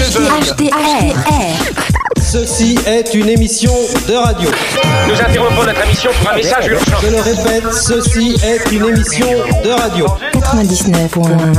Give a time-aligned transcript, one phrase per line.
[0.00, 1.14] HDR.
[2.18, 3.70] Ceci est une émission
[4.08, 4.48] de radio.
[5.06, 6.96] Nous interrompons notre émission pour un message urgent.
[7.02, 9.26] Je le répète, ceci est une émission
[9.62, 10.06] de radio.
[10.32, 11.52] 99.1.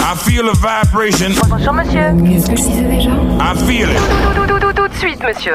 [0.00, 1.40] I feel a vibration.
[1.48, 2.06] Bonjour monsieur.
[2.26, 3.10] Qu'est-ce que c'est déjà?
[3.10, 4.00] I feel it.
[4.34, 5.54] Tout, tout, tout, tout de suite monsieur.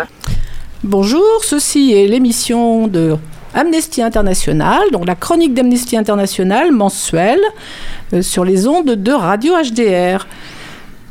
[0.86, 3.18] Bonjour, ceci est l'émission de
[3.54, 7.42] Amnesty International, donc la chronique d'Amnesty International mensuelle
[8.14, 10.26] euh, sur les ondes de Radio HDR.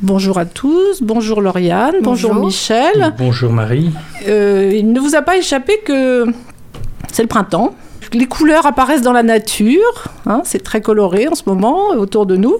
[0.02, 2.46] Bonjour à tous, bonjour Lauriane, bonjour, Bonjour.
[2.46, 3.14] Michel.
[3.18, 3.90] Bonjour Marie.
[4.26, 6.24] Euh, il ne vous a pas échappé que
[7.12, 7.74] c'est le printemps.
[8.14, 12.36] Les couleurs apparaissent dans la nature, hein, c'est très coloré en ce moment autour de
[12.36, 12.56] nous.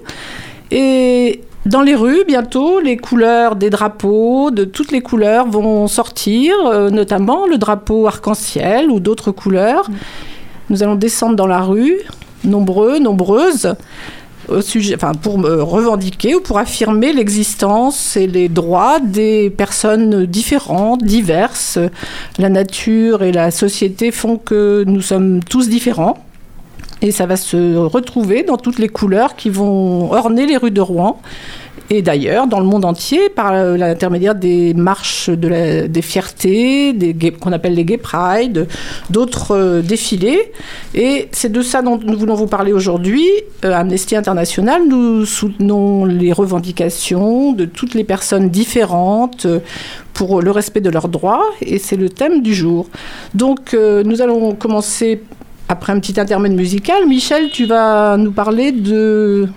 [0.70, 6.54] Et dans les rues, bientôt, les couleurs des drapeaux, de toutes les couleurs vont sortir,
[6.66, 9.88] euh, notamment le drapeau arc-en-ciel ou d'autres couleurs.
[10.68, 11.96] Nous allons descendre dans la rue,
[12.44, 13.74] nombreux, nombreuses,
[14.50, 21.02] au sujet, enfin, pour revendiquer ou pour affirmer l'existence et les droits des personnes différentes,
[21.04, 21.78] diverses.
[22.38, 26.18] La nature et la société font que nous sommes tous différents.
[27.02, 30.82] Et ça va se retrouver dans toutes les couleurs qui vont orner les rues de
[30.82, 31.20] Rouen.
[31.92, 36.94] Et d'ailleurs, dans le monde entier, par l'intermédiaire des marches des fiertés,
[37.40, 38.68] qu'on appelle les Gay Pride,
[39.10, 40.52] d'autres euh, défilés.
[40.94, 43.26] Et c'est de ça dont nous voulons vous parler aujourd'hui.
[43.64, 49.58] Euh, Amnesty International, nous soutenons les revendications de toutes les personnes différentes euh,
[50.14, 51.44] pour le respect de leurs droits.
[51.60, 52.88] Et c'est le thème du jour.
[53.34, 55.22] Donc, nous allons commencer
[55.68, 57.06] après un petit intermède musical.
[57.08, 59.48] Michel, tu vas nous parler de...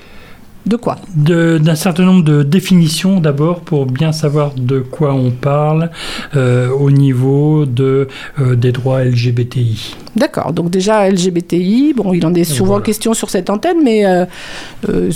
[0.66, 5.89] De quoi D'un certain nombre de définitions d'abord pour bien savoir de quoi on parle
[6.38, 8.08] euh, au niveau de,
[8.39, 9.95] euh, des droits LGBTI.
[10.16, 12.86] D'accord, donc déjà LGBTI, bon, il en est souvent Voilà.
[12.86, 14.25] question sur cette antenne, mais euh,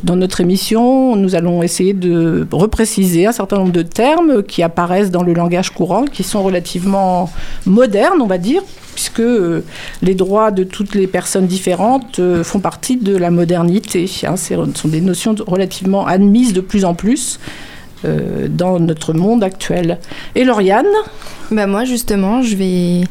[0.03, 5.11] dans notre émission, nous allons essayer de repréciser un certain nombre de termes qui apparaissent
[5.11, 7.29] dans le langage courant, qui sont relativement
[7.65, 8.61] modernes, on va dire,
[8.97, 9.63] puisque euh,
[10.01, 14.09] les droits de toutes les personnes différentes euh, font partie de la modernité.
[14.23, 14.35] hein.
[14.35, 17.39] Ce sont des notions relativement admises de plus en plus
[18.05, 19.97] euh, dans notre monde actuel.
[20.35, 20.85] Et Lauriane
[21.49, 23.01] Bah moi justement, je vais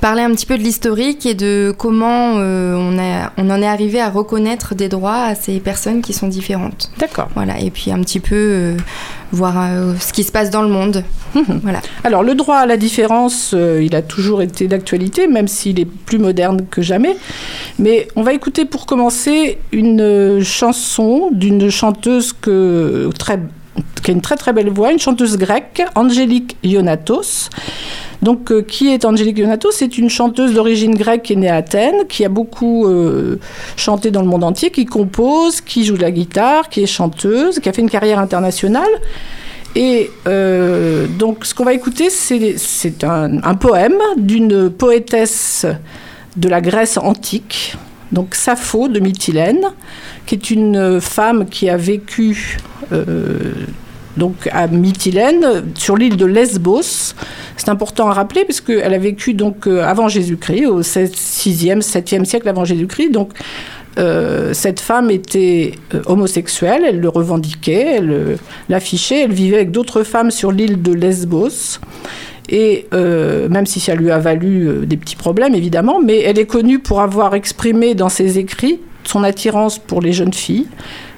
[0.00, 3.66] parler un petit peu de l'historique et de comment euh, on, a, on en est
[3.66, 6.90] arrivé à reconnaître des droits à ces personnes qui sont différentes.
[6.98, 7.28] D'accord.
[7.34, 8.76] Voilà, et puis un petit peu euh,
[9.32, 9.56] voir
[9.98, 11.02] ce qui se passe dans le monde.
[11.62, 11.80] voilà.
[12.04, 16.18] Alors le droit à la différence, il a toujours été d'actualité, même s'il est plus
[16.18, 17.16] moderne que jamais.
[17.78, 23.40] Mais on va écouter pour commencer une chanson d'une chanteuse que, très,
[24.02, 27.50] qui a une très très belle voix, une chanteuse grecque, Angélique Ionatos.
[28.22, 29.72] Donc, euh, qui est Angélique Ionatos?
[29.72, 33.38] C'est une chanteuse d'origine grecque qui est née à Athènes, qui a beaucoup euh,
[33.76, 37.60] chanté dans le monde entier, qui compose, qui joue de la guitare, qui est chanteuse,
[37.60, 38.90] qui a fait une carrière internationale.
[39.76, 45.66] Et euh, donc, ce qu'on va écouter, c'est un poème d'une poétesse
[46.36, 47.76] de la Grèce antique,
[48.12, 49.66] donc Sappho de Mytilène,
[50.26, 52.58] qui est une femme qui a vécu
[52.92, 53.52] euh,
[54.16, 57.14] donc à Mytilène, sur l'île de Lesbos.
[57.56, 62.24] C'est important à rappeler parce qu'elle a vécu donc euh, avant Jésus-Christ, au 6e, 7e
[62.24, 63.10] siècle avant Jésus-Christ.
[63.10, 63.32] Donc
[63.98, 68.36] euh, cette femme était euh, homosexuelle, elle le revendiquait, elle euh,
[68.68, 71.80] l'affichait, elle vivait avec d'autres femmes sur l'île de Lesbos.
[72.48, 76.38] Et euh, même si ça lui a valu euh, des petits problèmes, évidemment, mais elle
[76.38, 80.66] est connue pour avoir exprimé dans ses écrits son attirance pour les jeunes filles.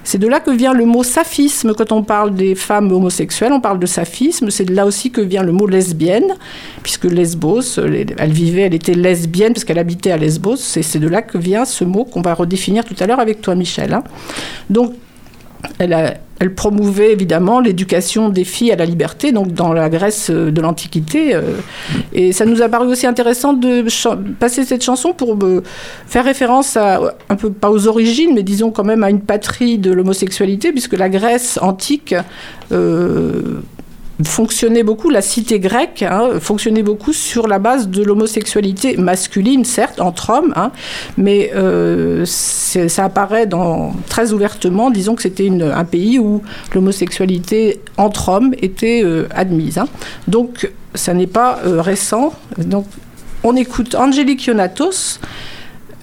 [0.03, 1.73] C'est de là que vient le mot saphisme.
[1.73, 4.49] Quand on parle des femmes homosexuelles, on parle de saphisme.
[4.49, 6.35] C'est de là aussi que vient le mot lesbienne,
[6.81, 10.55] puisque Lesbos, elle vivait, elle était lesbienne parce qu'elle habitait à Lesbos.
[10.55, 13.55] C'est de là que vient ce mot qu'on va redéfinir tout à l'heure avec toi,
[13.55, 13.93] Michel.
[13.93, 14.03] hein.
[14.69, 14.93] Donc,
[15.79, 20.59] elle, promouvait évidemment l'éducation des filles à la liberté, donc dans la Grèce euh, de
[20.61, 21.35] l'Antiquité.
[21.35, 21.41] euh,
[22.13, 23.85] et ça nous a paru aussi intéressant de
[24.39, 25.63] passer cette chanson pour euh,
[26.07, 26.99] faire référence à,
[27.29, 30.93] un peu, pas aux origines, mais disons quand même à une patrie de l'homosexualité, puisque
[30.93, 32.15] la Grèce antique
[34.25, 40.01] fonctionnait beaucoup, la cité grecque hein, fonctionnait beaucoup sur la base de l'homosexualité masculine, certes,
[40.01, 40.71] entre hommes, hein,
[41.17, 43.47] mais euh, ça apparaît
[44.07, 46.41] très ouvertement, disons que c'était un pays où
[46.73, 49.77] l'homosexualité entre hommes était euh, admise.
[49.77, 49.87] hein.
[50.27, 52.33] Donc, ça n'est pas euh, récent.
[52.57, 52.85] Donc,
[53.43, 55.19] on écoute Angélique Ionatos.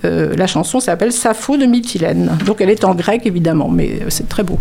[0.05, 2.38] La chanson s'appelle Sappho de Mytilène.
[2.47, 4.59] Donc, elle est en grec, évidemment, mais c'est très beau.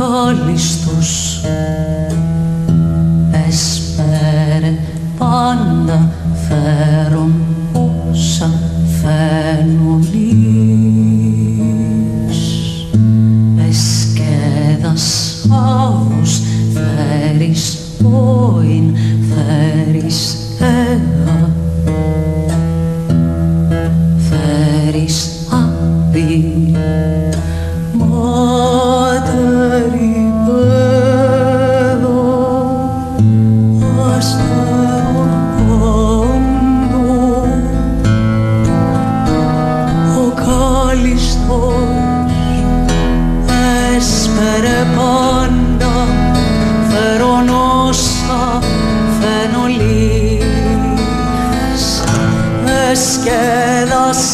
[0.00, 1.40] Κάλλιστος
[3.48, 4.74] έσπερε
[5.18, 6.12] πάντα
[6.48, 7.34] φέρον
[7.72, 8.50] όσα
[9.02, 10.08] φαίνουν
[53.00, 53.28] λες κι
[53.82, 54.30] ένας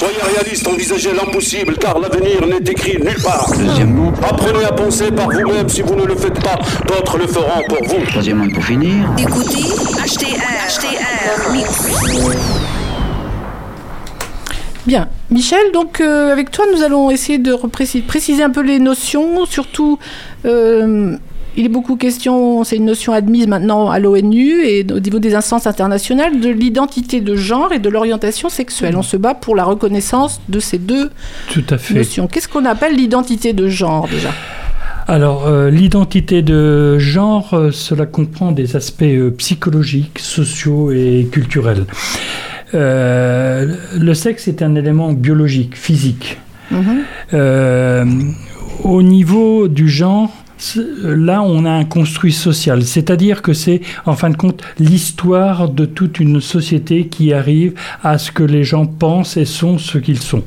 [0.00, 3.50] soyez réaliste, envisagez l'impossible, car l'avenir n'est écrit nulle part.
[3.58, 5.68] Deuxièmement, apprenez à penser par vous-même.
[5.68, 6.58] Si vous ne le faites pas,
[6.88, 8.06] d'autres le feront pour vous.
[8.06, 11.88] Troisièmement, pour finir, Écoutez HTR, HTR Mix.
[14.86, 15.08] Bien.
[15.30, 17.54] Michel, donc euh, avec toi, nous allons essayer de
[18.06, 19.98] préciser un peu les notions, surtout.
[20.46, 21.16] euh,
[21.56, 25.34] il est beaucoup question, c'est une notion admise maintenant à l'ONU et au niveau des
[25.34, 28.96] instances internationales, de l'identité de genre et de l'orientation sexuelle.
[28.96, 31.10] On se bat pour la reconnaissance de ces deux
[31.50, 31.94] Tout à fait.
[31.94, 32.26] notions.
[32.28, 34.30] Qu'est-ce qu'on appelle l'identité de genre déjà?
[35.08, 41.84] Alors, euh, l'identité de genre, euh, cela comprend des aspects euh, psychologiques, sociaux et culturels.
[42.72, 46.38] Le sexe est un élément biologique, physique.
[47.34, 48.04] Euh,
[48.84, 50.30] au niveau du genre,
[51.02, 55.84] là, on a un construit social, c'est-à-dire que c'est, en fin de compte, l'histoire de
[55.84, 60.20] toute une société qui arrive à ce que les gens pensent et sont ce qu'ils
[60.20, 60.44] sont.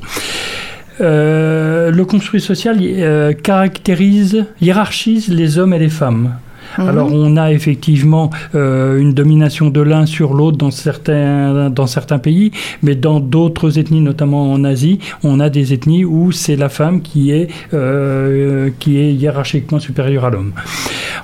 [1.00, 6.36] Euh, le construit social euh, caractérise, hiérarchise les hommes et les femmes.
[6.78, 12.18] Alors on a effectivement euh, une domination de l'un sur l'autre dans certains, dans certains
[12.18, 12.50] pays,
[12.82, 17.00] mais dans d'autres ethnies, notamment en Asie, on a des ethnies où c'est la femme
[17.02, 20.52] qui est, euh, qui est hiérarchiquement supérieure à l'homme.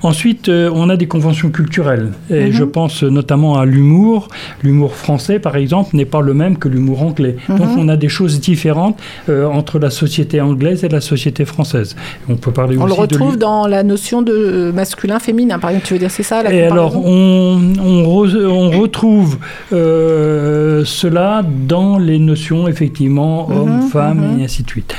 [0.02, 2.12] Ensuite, euh, on a des conventions culturelles.
[2.30, 2.52] Et Mhm.
[2.52, 4.28] je pense notamment à l'humour.
[4.62, 7.36] L'humour français, par exemple, n'est pas le même que l'humour anglais.
[7.48, 7.78] Donc Mhm.
[7.78, 11.96] on a des choses différentes entre la société anglaise et la société française.
[12.28, 15.86] On peut parler On le aussi retrouve dans la notion de masculin-féminin, par exemple.
[15.86, 19.38] Tu veux dire, c'est ça la et alors, on, on, re- on retrouve
[19.72, 24.40] euh, cela dans les notions, effectivement, hommes, femmes, mhm.
[24.40, 24.94] et ainsi de suite.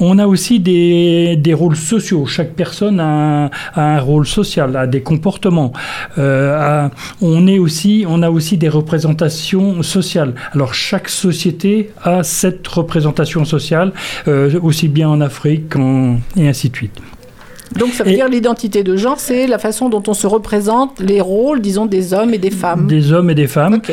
[0.00, 2.26] On a aussi des, des rôles sociaux.
[2.26, 5.72] Chaque personne a un, a un rôle social, a des comportements.
[6.18, 6.90] Euh, a-
[7.20, 10.34] on, est aussi, on a aussi des représentations sociales.
[10.52, 13.92] Alors, chaque société a cette représentation sociale,
[14.28, 16.96] euh, aussi bien en Afrique qu'en- et ainsi de suite.
[17.76, 21.20] Donc ça veut dire l'identité de genre, c'est la façon dont on se représente les
[21.20, 22.86] rôles, disons, des hommes et des femmes.
[22.86, 23.74] Des hommes et des femmes.
[23.74, 23.92] Ok.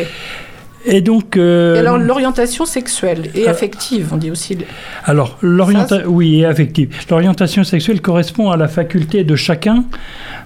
[0.87, 1.35] Et donc.
[1.35, 4.57] euh, Et alors l'orientation sexuelle et euh, affective, on dit aussi.
[5.03, 6.89] Alors, l'orientation, oui, et affective.
[7.09, 9.83] L'orientation sexuelle correspond à la faculté de chacun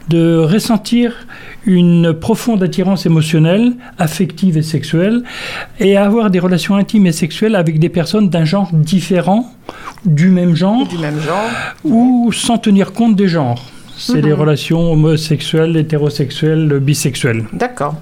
[0.07, 1.13] de ressentir
[1.65, 5.23] une profonde attirance émotionnelle, affective et sexuelle,
[5.79, 9.51] et à avoir des relations intimes et sexuelles avec des personnes d'un genre différent,
[10.05, 11.49] du même genre, Du même genre.
[11.83, 13.63] ou sans tenir compte des genres.
[13.97, 14.39] C'est des Mhm.
[14.39, 17.43] relations homosexuelles, hétérosexuelles, bisexuelles.
[17.51, 17.95] D'accord.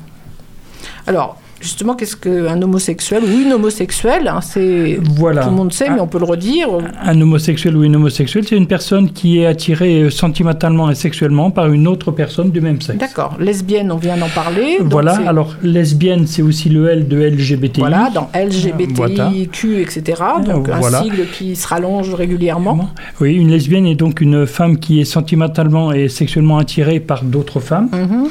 [1.08, 5.44] Alors, justement, qu'est-ce qu'un homosexuel ou une homosexuelle hein, C'est Voilà.
[5.44, 6.70] tout le monde sait, mais on peut le redire.
[7.04, 11.52] Un homosexuel ou une homosexuelle, c'est une personne qui est attirée euh, sentimentalement et sexuellement
[11.52, 13.00] par une autre personne du même sexe.
[13.00, 13.36] D'accord.
[13.40, 14.78] Lesbienne, on vient d'en parler.
[14.82, 17.80] Voilà, alors lesbienne, c'est aussi le L de LGBTI.
[17.80, 20.22] Voilà, dans LGBTIQ, etc.
[20.46, 22.90] Donc un sigle qui se rallonge régulièrement.
[23.22, 27.60] Oui, une lesbienne est donc une femme qui est sentimentalement et sexuellement attirée par d'autres
[27.60, 27.90] femmes.
[27.92, 28.28] Mhm.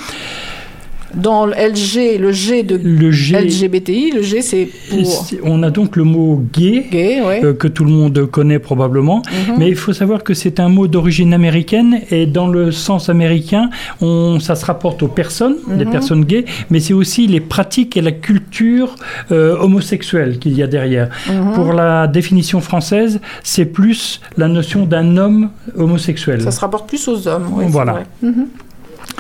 [1.17, 5.71] Dans le LG, le G de Le G, LGBTI, le G c'est pour on a
[5.71, 6.87] donc le mot gay.
[6.91, 7.41] gay, ouais.
[7.45, 9.55] euh, que tout le monde connaît probablement, Mhm.
[9.59, 13.71] mais il faut savoir que c'est un mot d'origine américaine et dans le sens américain,
[14.01, 15.91] on, ça se rapporte aux personnes, les Mhm.
[15.91, 18.95] personnes gays, mais c'est aussi les pratiques et la culture
[19.33, 21.09] euh, homosexuelle qu'il y a derrière.
[21.29, 21.53] Mhm.
[21.55, 26.43] Pour la définition française, c'est plus la notion d'un homme homosexuel.
[26.43, 27.49] Ça se rapporte plus aux hommes.
[27.61, 27.93] c'est Voilà.
[27.93, 28.05] vrai.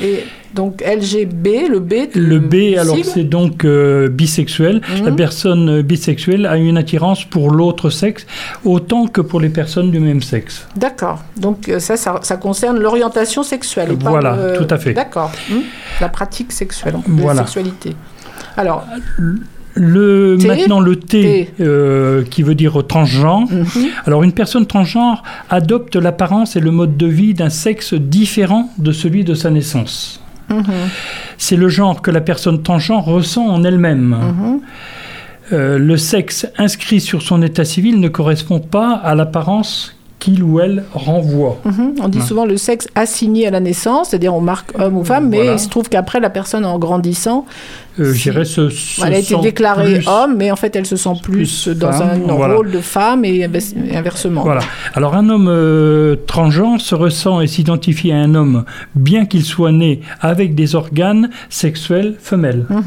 [0.02, 0.24] Et
[0.54, 1.90] donc LGB, le B.
[2.14, 4.82] de- Le B, alors c'est donc euh, bisexuel.
[4.98, 5.04] Mhm.
[5.06, 8.26] La personne euh, bisexuelle a une attirance pour l'autre sexe
[8.64, 10.66] autant que pour les personnes du même sexe.
[10.76, 11.22] D'accord.
[11.38, 13.92] Donc euh, ça, ça, ça concerne l'orientation sexuelle.
[13.92, 14.92] et pas Voilà, le- tout à fait.
[14.92, 15.32] D'accord.
[15.50, 15.60] Hmm.
[16.00, 17.40] La pratique sexuelle, Voilà.
[17.40, 17.96] la sexualité.
[18.58, 18.84] Alors,
[19.76, 20.46] Le, T.
[20.48, 21.62] maintenant, le T, T.
[21.62, 23.46] euh, qui veut dire transgenre.
[23.50, 23.66] mhm.
[24.06, 28.90] Alors, une personne transgenre adopte l'apparence et le mode de vie d'un sexe différent de
[28.92, 30.20] celui de sa naissance.
[30.48, 30.62] Mhm.
[31.38, 34.16] C'est le genre que la personne transgenre ressent en elle-même.
[34.16, 34.60] Mhm.
[35.52, 40.58] Euh, le sexe inscrit sur son état civil ne correspond pas à l'apparence qu'il ou
[40.58, 41.60] elle renvoie.
[42.00, 45.28] On dit souvent le sexe assigné à la naissance, c'est-à-dire on marque homme ou femme,
[45.28, 45.52] mais Voilà.
[45.52, 47.44] il se trouve qu'après la personne en grandissant,
[47.98, 48.18] Euh, Si.
[48.18, 50.96] je dirais se, se elle a été déclarée plus- homme, mais en fait elle se
[50.96, 51.32] sent plus,
[51.64, 52.54] plus dans femme, un voilà.
[52.56, 54.42] rôle de femme et inversement.
[54.42, 54.60] Voilà.
[54.94, 59.72] Alors un homme euh, transgenre se ressent et s'identifie à un homme, bien qu'il soit
[59.72, 62.66] né avec des organes sexuels femelles.
[62.68, 62.82] Mhm.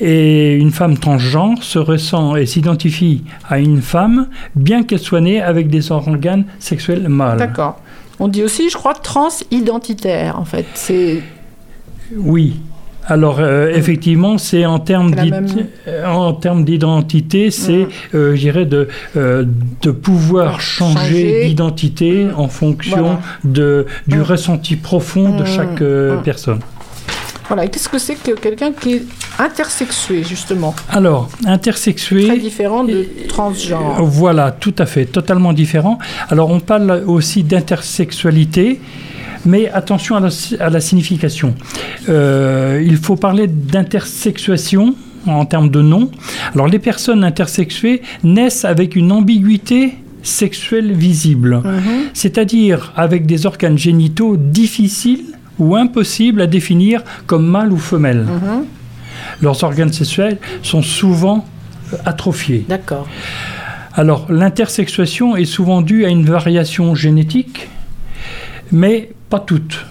[0.00, 5.40] Et une femme transgenre se ressent et s'identifie à une femme, bien qu'elle soit née
[5.40, 7.38] avec des organes sexuels mâles.
[7.38, 7.80] D'accord.
[8.20, 10.66] On dit aussi, je crois, transidentitaire, en fait.
[10.74, 11.22] C'est
[12.16, 12.60] Oui.
[13.06, 15.12] Alors euh, effectivement, c'est en termes
[15.88, 19.44] euh, en termes d'identité, c'est, euh, je dirais, de, euh,
[19.82, 21.44] de pouvoir changer, changer.
[21.48, 23.20] d'identité en fonction Voilà.
[23.44, 24.22] de, du Mhm.
[24.22, 25.82] ressenti profond de chaque
[26.24, 26.60] personne.
[27.48, 27.66] voilà.
[27.66, 29.02] Qu'est-ce que c'est que quelqu'un qui est
[29.38, 30.74] intersexué, justement?
[30.88, 32.26] Alors, intersexué.
[32.28, 34.02] Très différent de transgenre.
[34.04, 35.98] Voilà, tout à fait, totalement différent.
[36.30, 38.80] Alors, on parle aussi d'intersexualité,
[39.44, 40.28] mais attention à la,
[40.60, 41.54] à la signification.
[42.08, 44.94] Euh, il faut parler d'intersexuation
[45.26, 46.10] en termes de nom.
[46.54, 52.10] Alors, les personnes intersexuées naissent avec une ambiguïté sexuelle visible, Mhm.
[52.14, 55.24] c'est-à-dire avec des organes génitaux difficiles
[55.58, 58.24] ou impossibles à définir comme mâle ou femelle.
[58.26, 58.64] Mhm.
[59.42, 61.44] Leurs organes sexuels sont souvent
[61.92, 62.64] euh, atrophiés.
[62.68, 63.06] D'accord.
[63.94, 67.68] Alors, l'intersexuation est souvent due à une variation génétique,
[68.72, 69.86] mais pas toutes.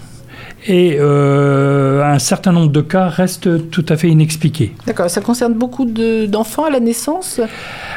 [0.68, 4.76] Et euh, un certain nombre de cas restent tout à fait inexpliqués.
[4.86, 5.10] D'accord.
[5.10, 7.42] Ça concerne beaucoup de- d'enfants à la naissance?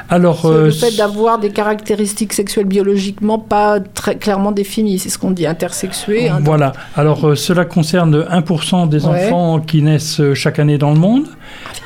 [0.08, 5.10] Alors, Ce- euh, Le fait d'avoir des caractéristiques sexuelles biologiquement pas très clairement définies, c'est
[5.10, 6.30] ce qu'on dit intersexué.
[6.30, 6.38] hein.
[6.42, 6.72] voilà.
[6.96, 9.26] Alors, euh, cela concerne 1% des Ouais.
[9.26, 11.24] enfants qui naissent chaque année dans le monde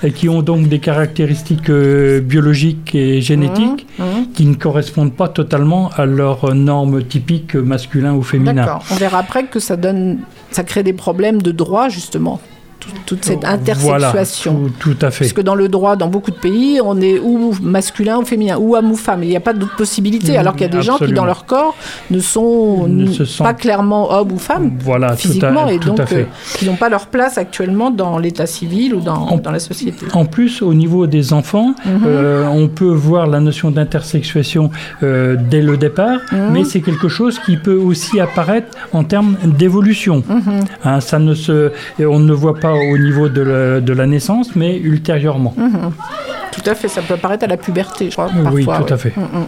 [0.02, 4.32] et qui ont donc des caractéristiques euh, biologiques et génétiques Mhm, mhm.
[4.32, 8.54] qui ne correspondent pas totalement à leurs normes typiques masculin ou féminin.
[8.54, 8.84] D'accord.
[8.90, 10.18] On verra après que ça donne,
[10.50, 12.40] ça crée des problèmes de droit justement.
[12.88, 14.70] Tout- toute cette Voilà, intersexuation.
[14.78, 15.24] tout, tout à fait.
[15.24, 18.56] Parce que dans le droit, dans beaucoup de pays, on est ou masculin ou féminin,
[18.58, 19.22] ou homme ou femme.
[19.22, 20.32] Il n'y a pas d'autre possibilité.
[20.32, 21.74] Mm, Alors qu'il y a des gens qui, dans leur corps,
[22.10, 25.72] ne sont Ne n- se sentent- pas clairement homme ou femme Voilà, tout physiquement, à,
[25.72, 26.16] et tout donc à fait.
[26.22, 26.24] euh,
[26.56, 30.06] qui n'ont pas leur place actuellement dans l'état civil ou dans, En- dans la société.
[30.14, 32.02] En plus, au niveau des enfants, Mhm.
[32.06, 34.70] euh, on peut voir la notion d'intersexuation
[35.02, 36.50] euh, dès le départ, Mhm.
[36.52, 40.22] mais c'est quelque chose qui peut aussi apparaître en termes d'évolution.
[40.84, 44.54] Hein, ça ne se, on ne voit pas au niveau de la, de la naissance,
[44.56, 45.54] mais ultérieurement.
[45.56, 45.92] Mhm.
[46.52, 48.30] Tout à fait, ça peut apparaître à la puberté, je crois.
[48.52, 49.12] Oui, parfois, tout à fait.
[49.16, 49.46] Mhm.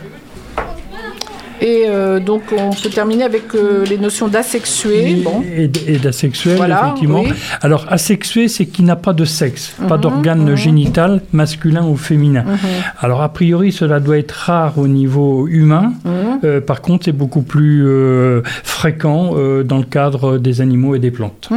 [1.63, 5.17] Et euh, donc, on peut terminer avec euh, les notions d'asexué.
[5.23, 5.43] Bon.
[5.55, 5.69] Et,
[5.99, 7.21] d'asexuel, Voilà, effectivement.
[7.21, 7.33] oui.
[7.61, 12.45] Alors, asexué, c'est qu'il n'a pas de sexe, pas Mhm, d'organe génital masculin ou féminin.
[12.99, 15.93] Alors, a priori, cela doit être rare au niveau humain.
[16.45, 17.87] Euh, par contre, c'est beaucoup plus
[18.65, 21.51] fréquent dans le cadre des animaux et des plantes.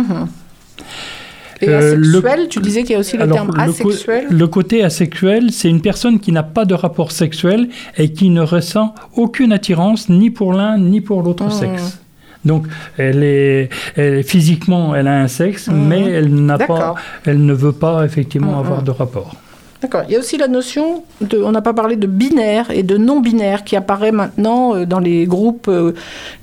[1.63, 3.89] Et Euh, le- asexuel, tu disais qu'il y a aussi le Alors, terme le co-
[3.89, 4.25] asexuel.
[4.29, 8.41] le côté asexuel, c'est une personne qui n'a pas de rapport sexuel et qui ne
[8.41, 11.51] ressent aucune attirance ni pour l'un ni pour l'autre Mhm.
[11.51, 11.99] sexe.
[12.45, 12.67] Donc,
[12.97, 15.87] elle est, elle est- physiquement, elle a un sexe, Mhm.
[15.87, 18.59] mais elle n'a pas, elle ne veut pas effectivement Mhm.
[18.65, 19.35] avoir de rapport.
[19.83, 20.03] D'accord.
[20.07, 22.95] Il y a aussi la notion de, on n'a pas parlé de binaire et de
[22.97, 25.91] non binaire qui apparaît maintenant euh, dans les groupes euh,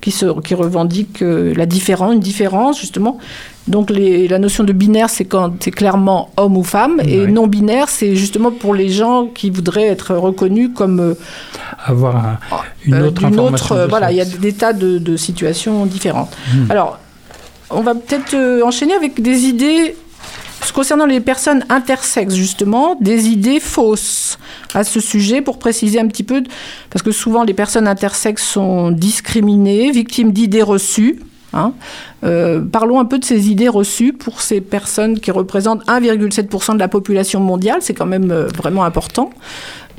[0.02, 3.16] qui, se, qui revendiquent euh, la différence, une différence justement.
[3.66, 7.26] Donc les, la notion de binaire, c'est quand c'est clairement homme ou femme, et Ouais.
[7.28, 11.14] non binaire, c'est justement pour les gens qui voudraient être reconnus comme
[11.87, 12.38] Avoir un-
[12.85, 13.76] une euh, autre information.
[13.88, 16.37] voilà, il y a des tas de, de situations différentes.
[16.54, 16.70] Hmm.
[16.70, 16.99] Alors,
[17.70, 19.97] on va peut-être enchaîner avec des idées
[20.72, 24.38] concernant les personnes intersexes, justement, des idées fausses
[24.74, 26.42] à ce sujet pour préciser un petit peu,
[26.90, 31.20] parce que souvent les personnes intersexes sont discriminées, victimes d'idées reçues.
[31.52, 31.72] hein.
[32.24, 36.78] Euh, parlons un peu de ces idées reçues pour ces personnes qui représentent 1,7% de
[36.78, 39.30] la population mondiale, c'est quand même euh, vraiment important.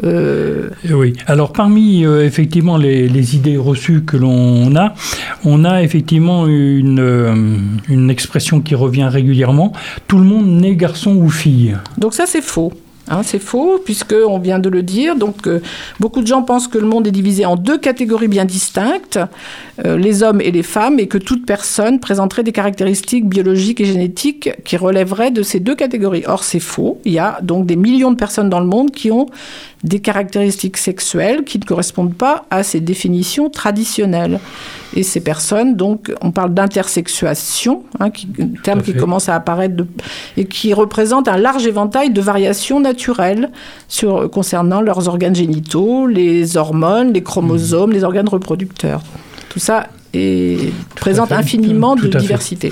[0.03, 1.13] Euh, Oui.
[1.27, 4.93] Alors parmi euh, effectivement les, les idées reçues que l'on a,
[5.45, 9.73] on a effectivement une, euh, une expression qui revient régulièrement.
[10.07, 11.77] Tout le monde naît garçon ou fille.
[11.97, 12.71] Donc ça, c'est faux.
[13.09, 15.15] Hein, c'est faux, puisque on vient de le dire.
[15.15, 15.59] Donc, euh,
[15.99, 19.19] beaucoup de gens pensent que le monde est divisé en deux catégories bien distinctes,
[19.83, 23.85] euh, les hommes et les femmes, et que toute personne présenterait des caractéristiques biologiques et
[23.85, 26.23] génétiques qui relèveraient de ces deux catégories.
[26.27, 27.01] Or, c'est faux.
[27.03, 29.25] Il y a donc des millions de personnes dans le monde qui ont
[29.83, 34.39] des caractéristiques sexuelles qui ne correspondent pas à ces définitions traditionnelles.
[34.95, 39.87] Et ces personnes, donc, on parle d'intersexuation, hein, un terme qui commence à apparaître de-
[40.37, 43.49] et qui représente un large éventail de variations naturelles
[43.87, 49.01] sur, concernant leurs organes génitaux, les hormones, les chromosomes, les organes reproducteurs.
[49.49, 49.87] Tout ça
[50.95, 52.71] présente infiniment tout de diversité.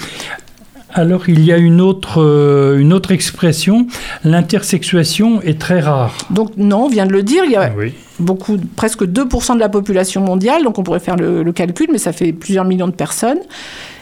[0.93, 3.85] Alors il y a une autre, euh, une autre expression,
[4.23, 6.15] l'intersexuation est très rare.
[6.31, 7.93] Donc non, on vient de le dire, il y a Oui.
[8.19, 11.99] beaucoup, presque 2% de la population mondiale, donc on pourrait faire le, le calcul, mais
[11.99, 13.39] ça fait plusieurs millions de personnes.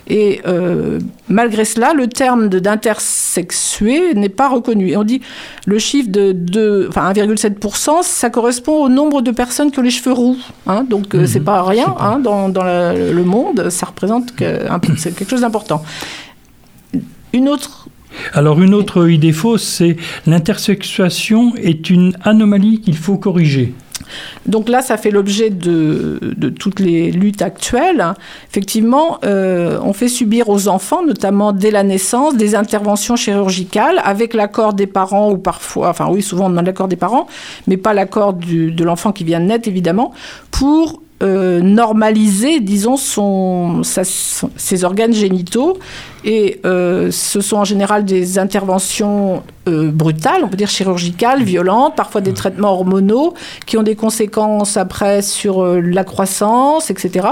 [0.10, 4.90] Et euh, malgré cela, le terme d'intersexué n'est pas reconnu.
[4.92, 5.20] Et on dit
[5.66, 9.90] le chiffre de, de enfin 1,7%, ça correspond au nombre de personnes qui ont les
[9.92, 10.38] cheveux roux.
[10.66, 10.86] hein.
[10.90, 14.66] donc euh, c'est pas rien hein, dans, dans la- le monde, ça représente que-
[15.10, 15.84] quelque chose d'important.
[17.34, 17.88] Une autre
[18.34, 23.74] Alors une autre idée fausse, c'est l'intersexuation est une anomalie qu'il faut corriger.
[24.46, 28.14] Donc là, ça fait l'objet de, de toutes les luttes actuelles.
[28.50, 34.34] Effectivement, euh, on fait subir aux enfants, notamment dès la naissance, des interventions chirurgicales avec
[34.34, 37.28] l'accord des parents ou parfois, enfin oui, souvent on demande l'accord des parents,
[37.68, 40.14] mais pas l'accord de l'enfant qui vient de naître, évidemment,
[40.52, 45.80] pour euh, normaliser, disons, son, ses organes génitaux.
[46.24, 51.96] Et euh, ce sont en général des interventions euh, brutales, on peut dire chirurgicales, violentes,
[51.96, 53.34] parfois des traitements hormonaux
[53.66, 57.28] qui ont des conséquences après sur la croissance, etc.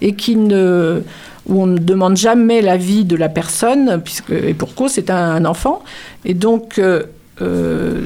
[0.00, 1.02] Et qui ne
[1.46, 5.16] où on ne demande jamais l'avis de la personne, puisque, et pour cause, c'est un,
[5.16, 5.82] un enfant.
[6.26, 6.78] Et donc,
[7.42, 8.02] euh,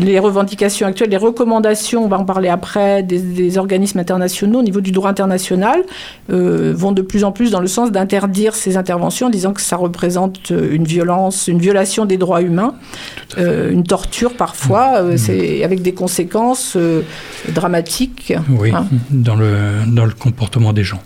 [0.00, 4.62] les revendications actuelles, les recommandations, on va en parler après, des, des organismes internationaux au
[4.62, 5.80] niveau du droit international,
[6.30, 9.60] euh, vont de plus en plus dans le sens d'interdire ces interventions, en disant que
[9.60, 12.74] ça représente euh, une violence, une violation des droits humains,
[13.38, 16.76] euh, une torture parfois, euh, c'est avec des conséquences
[17.54, 18.34] dramatiques.
[18.50, 18.86] Oui, hein.
[19.10, 21.00] dans, le, dans le comportement des gens.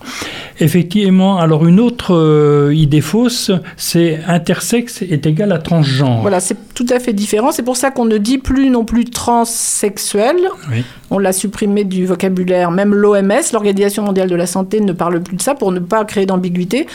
[0.60, 6.22] Effectivement, alors une autre idée fausse, c'est intersexe est égal à transgenre.
[6.22, 7.52] Voilà, c'est tout à fait différent.
[7.52, 10.36] C'est pour ça qu'on ne dit plus non plus transsexuel.
[10.70, 10.84] Oui.
[11.10, 12.70] On l'a supprimé du vocabulaire.
[12.70, 16.02] Même l'OMS, l'Organisation mondiale de la santé, ne parle plus de ça pour ne pas
[16.06, 16.86] créer d'ambiguïté.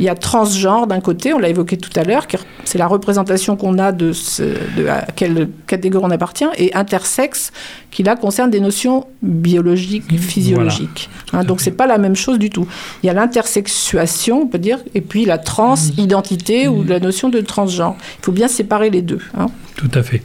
[0.00, 2.26] Il y a transgenre d'un côté, on l'a évoqué tout à l'heure,
[2.64, 4.42] c'est la représentation qu'on a de, ce-
[4.76, 7.50] de à quelle catégorie on appartient, et intersexe,
[7.90, 11.08] qui là concerne des notions biologiques, physiologiques.
[11.32, 12.66] Hein, donc c'est pas la même chose du tout.
[13.02, 17.40] Il y a l'intersexuation, on peut dire, et puis la transidentité ou la notion de
[17.40, 17.96] transgenre.
[18.20, 19.20] Il faut bien séparer les deux.
[19.38, 19.46] hein.
[19.76, 20.22] Tout à fait.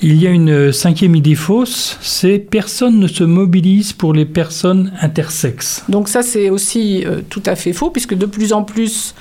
[0.00, 4.92] Il y a une cinquième idée fausse, c'est personne ne se mobilise pour les personnes
[5.02, 5.84] intersexes.
[5.90, 9.14] Donc ça, c'est aussi euh, tout à fait faux, puisque de plus en plus,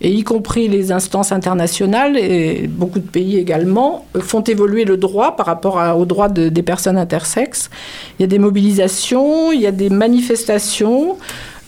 [0.00, 4.96] et y compris les instances internationales et beaucoup de pays également, euh, font évoluer le
[4.96, 7.70] droit par rapport à- aux droits de- des personnes intersexes.
[8.18, 11.16] Il y a des mobilisations, il y a des manifestations.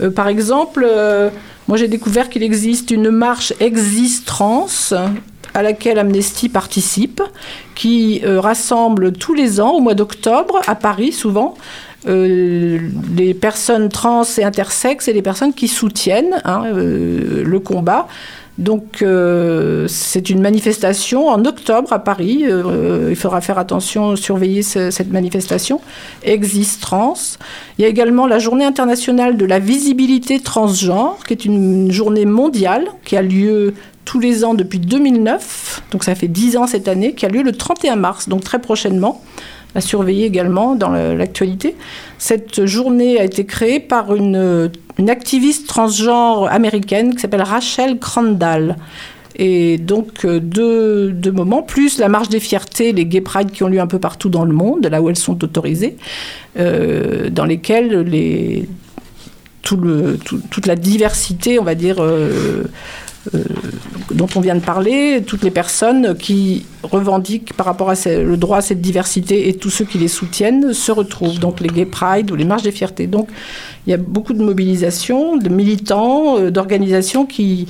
[0.01, 0.85] Euh, par exemple,
[1.69, 4.29] moi j'ai découvert qu'il existe une marche Exist
[5.55, 7.23] à laquelle Amnesty participe,
[7.75, 11.55] qui euh, rassemble tous les ans, au mois d'octobre, à Paris souvent,
[12.07, 12.79] euh,
[13.17, 18.09] les personnes trans et intersexes et les personnes qui soutiennent hein, euh, le combat.
[18.57, 19.05] Donc
[19.89, 22.45] c'est une manifestation en octobre à Paris.
[23.11, 25.81] Il faudra faire attention, surveiller ce- cette manifestation.
[26.23, 27.15] Exist Trans.
[27.79, 32.27] Il y a également la journée internationale de la visibilité transgenre, qui est une journée
[32.27, 35.83] mondiale qui a lieu tous les ans depuis 2009.
[35.91, 38.61] Donc ça fait 10 ans cette année, qui a lieu le 31 mars, donc très
[38.61, 39.23] prochainement
[39.75, 41.75] à surveiller également dans l'actualité.
[42.19, 44.71] Cette journée a été créée par une,
[45.09, 48.77] activiste transgenre américaine qui s'appelle Rachel Crandall.
[49.37, 53.69] Et donc, euh, deux, moments, plus la marche des fiertés, les gay pride qui ont
[53.69, 55.97] lieu un peu partout dans le monde, là où elles sont autorisées,
[56.57, 58.69] euh, dans lesquelles les,
[59.63, 62.63] tout le, tout- toute la diversité, on va dire, euh,
[64.11, 68.37] dont on vient de parler, toutes les personnes qui revendiquent par rapport à ce- le
[68.37, 71.39] droit à cette diversité et tous ceux qui les soutiennent se retrouvent.
[71.39, 73.07] Donc les Gay Pride ou les marches des fiertés.
[73.07, 73.29] Donc
[73.87, 77.67] il y a beaucoup de mobilisations, de militants, euh, d'organisations qui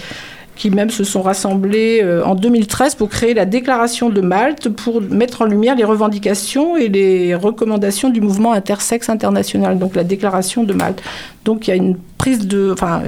[0.56, 5.00] qui même se sont rassemblés euh, en 2013 pour créer la déclaration de Malte pour
[5.00, 10.62] mettre en lumière les revendications et les recommandations du mouvement intersexe international, donc la déclaration
[10.62, 11.02] de Malte.
[11.44, 13.02] Donc il y a une prise de, enfin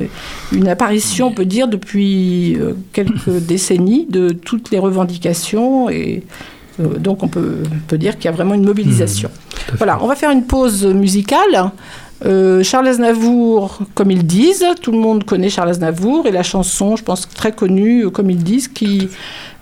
[0.53, 6.25] une apparition, on peut dire, depuis euh, quelques décennies de toutes les revendications et
[6.81, 9.31] euh, donc on peut, on peut dire qu'il y a vraiment une mobilisation.
[9.79, 11.71] Voilà, on va faire une pause musicale.
[12.25, 16.97] Euh, Charles Aznavour, comme ils disent, tout le monde connaît Charles Aznavour et la chanson,
[16.97, 19.09] je pense très connue, euh, comme ils disent, qui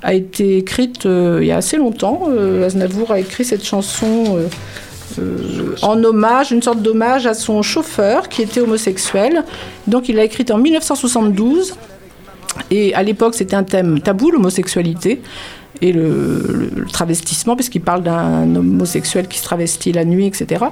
[0.03, 2.29] a été écrite euh, il y a assez longtemps.
[2.65, 4.39] Aznavour a écrit cette chanson
[5.83, 9.45] en hommage, une sorte d'hommage à son chauffeur qui était homosexuel.
[9.87, 11.75] Donc il l'a écrite en 1972
[12.71, 15.23] et à l'époque c'était un thème tabou, l'homosexualité
[15.81, 20.65] et le, le- travestissement, puisqu'il parle d'un homosexuel qui se travestit la nuit, etc.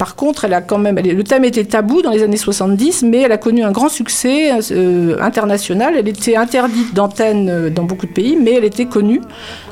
[0.00, 3.02] Par contre, elle a quand même, elle le thème était tabou dans les années 70,
[3.02, 5.92] mais elle a connu un grand succès euh, international.
[5.94, 9.20] Elle était interdite d'antenne euh, dans beaucoup de pays, mais elle était connue.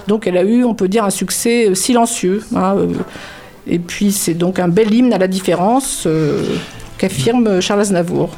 [0.07, 2.43] Donc elle a eu, on peut dire, un succès euh, silencieux.
[2.55, 2.89] hein, euh.
[3.67, 6.43] et puis c'est donc un bel hymne à la différence euh,
[6.99, 8.29] qu'affirme Charles Aznavour.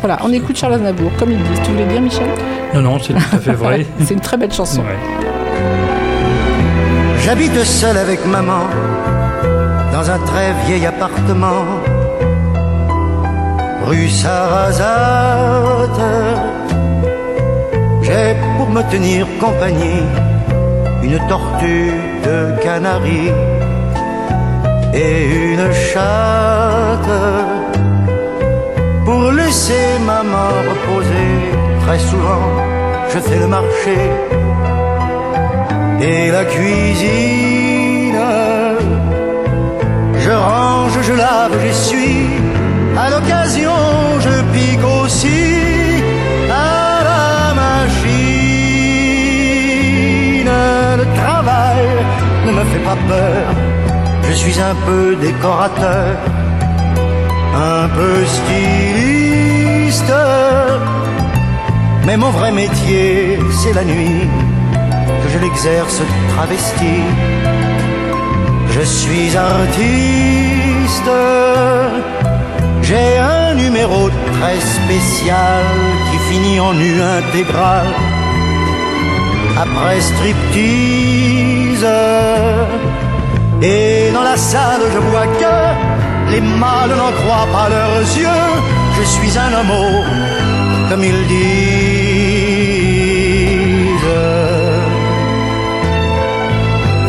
[0.00, 1.62] Voilà, on écoute Charles Aznavour, comme ils disent.
[1.64, 2.26] Tu voulais dire, Michel?
[2.74, 3.86] Non, non, c'est tout à fait vrai.
[4.04, 4.80] C'est une très belle chanson.
[4.80, 4.98] Ouais.
[7.24, 8.62] J'habite seul avec maman
[9.98, 11.64] dans un très vieil appartement.
[13.86, 16.02] Rue Sarrazate,
[18.02, 20.04] j'ai pour me tenir compagnie
[21.02, 21.90] une tortue
[22.26, 23.32] de Canaries
[24.94, 25.14] et
[25.52, 27.16] une chatte
[29.04, 31.34] pour laisser maman reposer.
[31.84, 32.44] Très souvent,
[33.10, 33.98] je fais le marché
[36.00, 37.67] et la cuisine.
[41.08, 42.26] Je lave, j'essuie.
[43.04, 43.78] À l'occasion,
[44.20, 45.44] je pique aussi
[46.50, 48.08] à la machine.
[51.00, 51.86] Le travail
[52.46, 53.44] ne me fait pas peur.
[54.28, 56.16] Je suis un peu décorateur,
[57.54, 60.14] un peu styliste.
[62.06, 64.26] Mais mon vrai métier, c'est la nuit
[65.20, 66.00] que je l'exerce
[66.32, 66.96] travesti.
[68.70, 70.57] Je suis artiste,
[72.82, 75.64] j'ai un numéro très spécial
[76.10, 77.86] qui finit en nu intégral.
[79.64, 81.86] Après striptease,
[83.62, 85.54] et dans la salle je vois que
[86.32, 88.46] les mâles n'en croient pas leurs yeux.
[88.96, 89.84] Je suis un homo,
[90.88, 91.98] comme ils disent.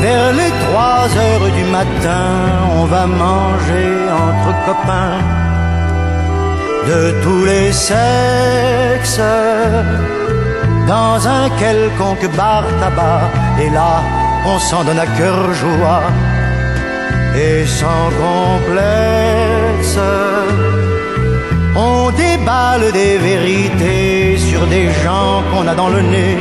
[0.01, 2.27] Vers les trois heures du matin,
[2.79, 3.91] on va manger
[4.25, 5.19] entre copains
[6.89, 9.21] de tous les sexes
[10.87, 13.21] dans un quelconque bar tabac.
[13.63, 13.93] Et là,
[14.45, 16.03] on s'en donne à cœur joie
[17.45, 19.99] et sans complexe.
[21.75, 26.37] On déballe des vérités sur des gens qu'on a dans le nez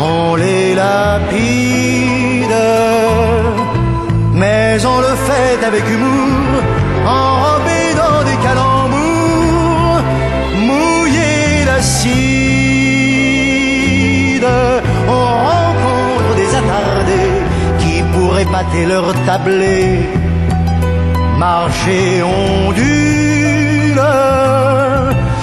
[0.00, 2.09] on les lapide,
[4.72, 6.62] mais on le fait avec humour,
[7.04, 10.00] enrobé dans des calembours,
[10.68, 12.10] mouillé d'acide.
[15.16, 17.34] On rencontre des attardés
[17.80, 19.80] qui, pourraient épater leur tablé,
[21.36, 24.02] marcher ondule.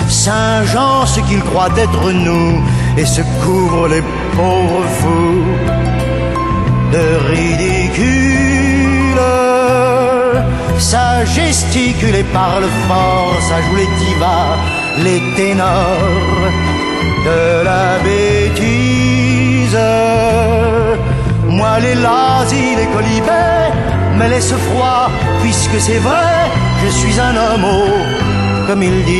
[0.07, 2.63] Saint-Jean, ce qu'il croit être nous,
[2.97, 4.03] et se couvre les
[4.37, 5.43] pauvres fous
[6.93, 8.56] de ridicule.
[10.79, 14.57] Ça gesticule et parle fort, ça joue les divas,
[15.03, 16.51] les ténors
[17.25, 19.77] de la bêtise.
[21.49, 23.71] Moi les lazis, les colibets
[24.17, 25.09] me laisse froid,
[25.41, 26.51] puisque c'est vrai,
[26.83, 27.65] je suis un homme
[28.67, 29.17] comme ils disent.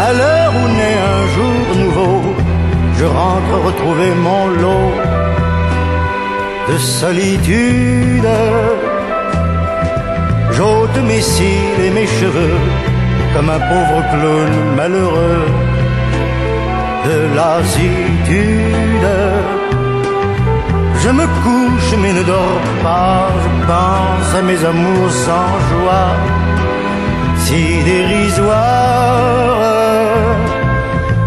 [0.00, 2.20] À l'heure où naît un jour nouveau,
[2.98, 5.01] je rentre retrouver mon lot
[6.68, 8.28] de solitude.
[10.52, 12.58] J'ôte mes cils et mes cheveux
[13.34, 15.46] comme un pauvre clown malheureux
[17.06, 19.08] de lassitude.
[21.02, 26.10] Je me couche mais ne dors pas, je pense à mes amours sans joie,
[27.44, 28.52] si dérisoires.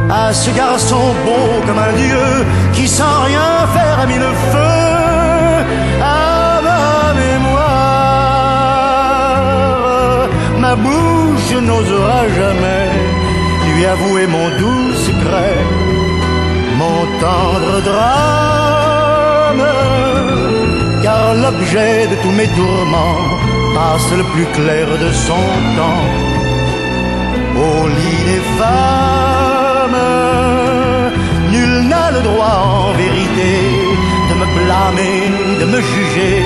[0.10, 5.05] À ce garçon beau comme un dieu qui sans rien faire a mis le feu
[10.66, 12.90] Ma bouche n'osera jamais
[13.68, 15.60] lui avouer mon doux secret,
[16.82, 19.68] mon tendre drame,
[21.04, 23.22] car l'objet de tous mes tourments
[23.76, 25.46] passe le plus clair de son
[25.78, 26.08] temps
[27.68, 30.04] au lit des femmes.
[31.54, 33.54] Nul n'a le droit en vérité
[34.30, 35.20] de me blâmer,
[35.62, 36.40] de me juger,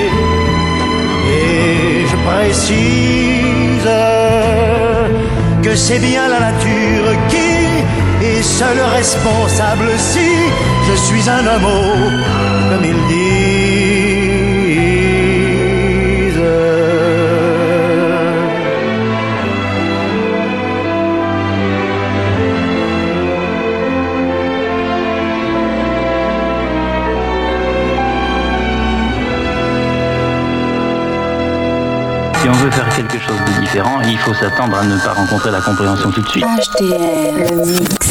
[1.38, 3.29] et je précise
[5.70, 10.28] que c'est bien la nature qui est seule responsable si
[10.88, 12.24] je suis un homme
[12.70, 13.70] comme ils disent.
[32.40, 33.19] Si on veut faire quelque
[33.80, 36.44] différent, il faut s'attendre à ne pas rencontrer la compréhension tout de suite.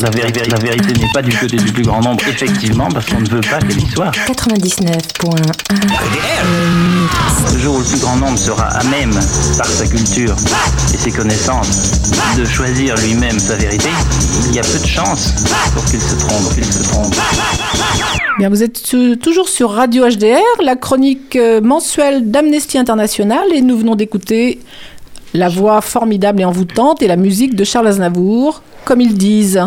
[0.02, 3.20] La vérité, la vérité n'est pas du côté du plus grand nombre, effectivement, parce qu'on
[3.20, 4.12] ne veut pas qu'elle y soit.
[4.12, 5.54] 99.1
[7.54, 9.14] Le jour où le plus grand nombre sera à même,
[9.58, 10.36] par sa culture
[10.94, 12.02] et ses connaissances,
[12.38, 13.90] de choisir lui-même sa vérité,
[14.48, 15.34] il y a peu de chances
[15.74, 17.16] pour qu'il se trompe, qu'il se trompe.
[18.40, 18.82] Bien, vous êtes
[19.22, 24.60] toujours sur Radio HDR, la chronique euh, mensuelle d'Amnesty International, et nous venons d'écouter
[25.34, 29.62] la voix formidable et envoûtante et la musique de Charles Aznavour, comme ils disent.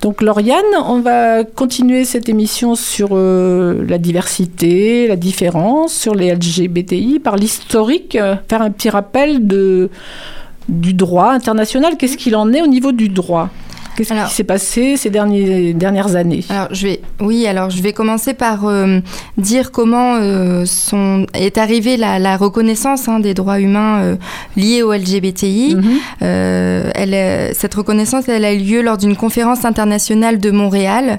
[0.00, 6.32] Donc Lauriane, on va continuer cette émission sur euh, la diversité, la différence, sur les
[6.32, 11.96] LGBTI, par l'historique, euh, faire un petit rappel du droit international.
[11.98, 13.50] Qu'est-ce qu'il en est au niveau du droit?
[13.96, 16.44] Qu'est-ce qui s'est passé ces derniers, dernières années?
[16.50, 19.00] Alors, je vais, oui, alors je vais commencer par euh,
[19.36, 24.16] dire comment euh, sont, est arrivée la, la reconnaissance hein, des droits humains euh,
[24.56, 25.76] liés au LGBTI.
[26.20, 31.18] Elle, euh, cette reconnaissance, elle a eu lieu lors d'une conférence internationale de Montréal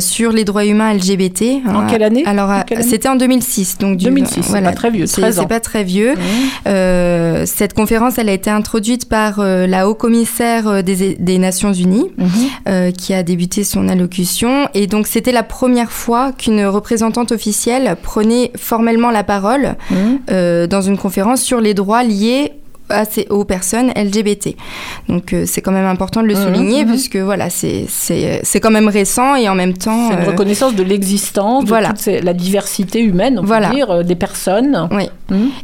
[0.00, 1.60] sur les droits humains LGBT.
[1.66, 1.86] En hein.
[1.88, 2.22] quelle année?
[2.26, 2.86] Alors, En quelle année?
[2.88, 3.78] c'était en 2006.
[3.78, 5.42] Donc du- 2006, c'est voilà, pas très vieux, c'est- 13 ans.
[5.42, 6.14] C'est pas très vieux.
[6.66, 12.05] Euh, cette conférence, elle a été introduite par la haut-commissaire des, des Nations Unies,
[12.68, 14.68] euh, qui a débuté son allocution.
[14.74, 19.76] Et donc, c'était la première fois qu'une représentante officielle prenait formellement la parole
[20.30, 22.52] euh, dans une conférence sur les droits liés
[23.10, 24.56] ces- aux personnes LGBT.
[25.08, 26.90] Donc euh, c'est quand même important de le Mhm, souligner mhm.
[26.90, 30.82] puisque voilà c'est quand même récent et en même temps C'est une euh, reconnaissance de
[30.82, 33.68] l'existence, de toute ces- la diversité humaine, on Voilà.
[33.70, 34.88] peut dire, euh, des personnes.
[34.92, 35.08] Oui.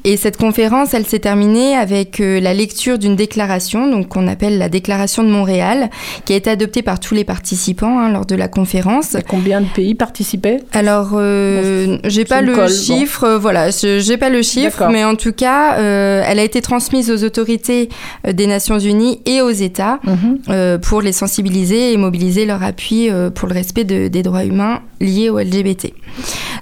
[0.05, 4.69] Et cette conférence, elle s'est terminée avec la lecture d'une déclaration, donc qu'on appelle la
[4.69, 5.89] déclaration de Montréal,
[6.25, 9.17] qui a été adoptée par tous les participants hein, lors de la conférence.
[9.29, 10.59] Combien de pays participaient?
[10.73, 12.67] Alors, euh, j'ai pas le bon.
[12.69, 17.12] chiffre, voilà, je- j'ai pas le chiffre, mais en tout cas, elle a été transmise
[17.13, 17.89] aux autorités
[18.27, 20.39] euh, des Nations Unies et aux États Mhm.
[20.49, 24.45] euh, pour les sensibiliser et mobiliser leur appui euh, pour le respect de- des droits
[24.45, 25.93] humains liés au LGBT.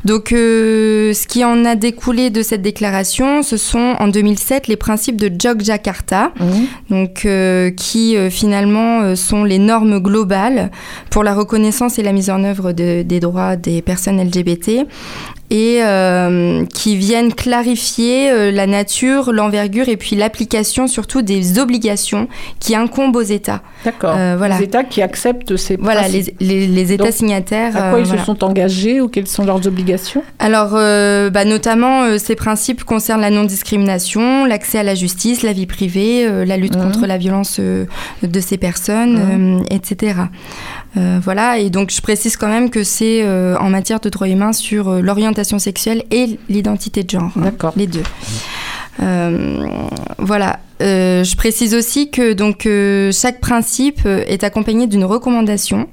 [0.04, 4.76] Donc, euh, ce qui en a découlé de cette déclaration, ce sont en 2007 les
[4.76, 6.32] principes de Jogjakarta,
[6.88, 10.70] donc euh, qui euh, finalement sont les normes globales
[11.10, 14.86] pour la reconnaissance et la mise en œuvre de- des droits des personnes LGBT.
[15.50, 22.28] Et euh, qui viennent clarifier euh, la nature, l'envergure et puis l'application surtout des obligations
[22.60, 23.62] qui incombent aux États.
[23.84, 24.14] D'accord.
[24.16, 24.58] Euh, voilà.
[24.58, 26.36] Les États qui acceptent ces Voilà, les, principes.
[26.40, 27.76] les- les États Donc, signataires.
[27.76, 28.20] À quoi ils voilà.
[28.20, 30.22] se sont engagés ou quelles sont leurs obligations?
[30.38, 30.70] Alors,
[31.30, 36.56] bah, notamment, ces principes concernent la non-discrimination, l'accès à la justice, la vie privée, la
[36.56, 36.82] lutte Mhm.
[36.84, 39.18] contre la violence de ces personnes,
[39.60, 40.14] euh, etc.
[40.96, 44.28] Euh, voilà, et donc je précise quand même que c'est euh, en matière de droits
[44.28, 47.30] humains sur euh, l'orientation sexuelle et l'identité de genre.
[47.36, 47.72] hein, D'accord.
[47.76, 48.02] les deux.
[50.18, 50.58] Voilà.
[50.80, 52.66] Je précise aussi que donc
[53.12, 55.88] chaque principe est accompagné d'une recommandation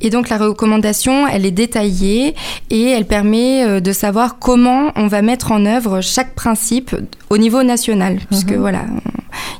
[0.00, 2.34] et donc la recommandation elle est détaillée
[2.70, 6.94] et elle permet de savoir comment on va mettre en œuvre chaque principe
[7.30, 8.60] au niveau national puisque Mhm.
[8.60, 8.82] voilà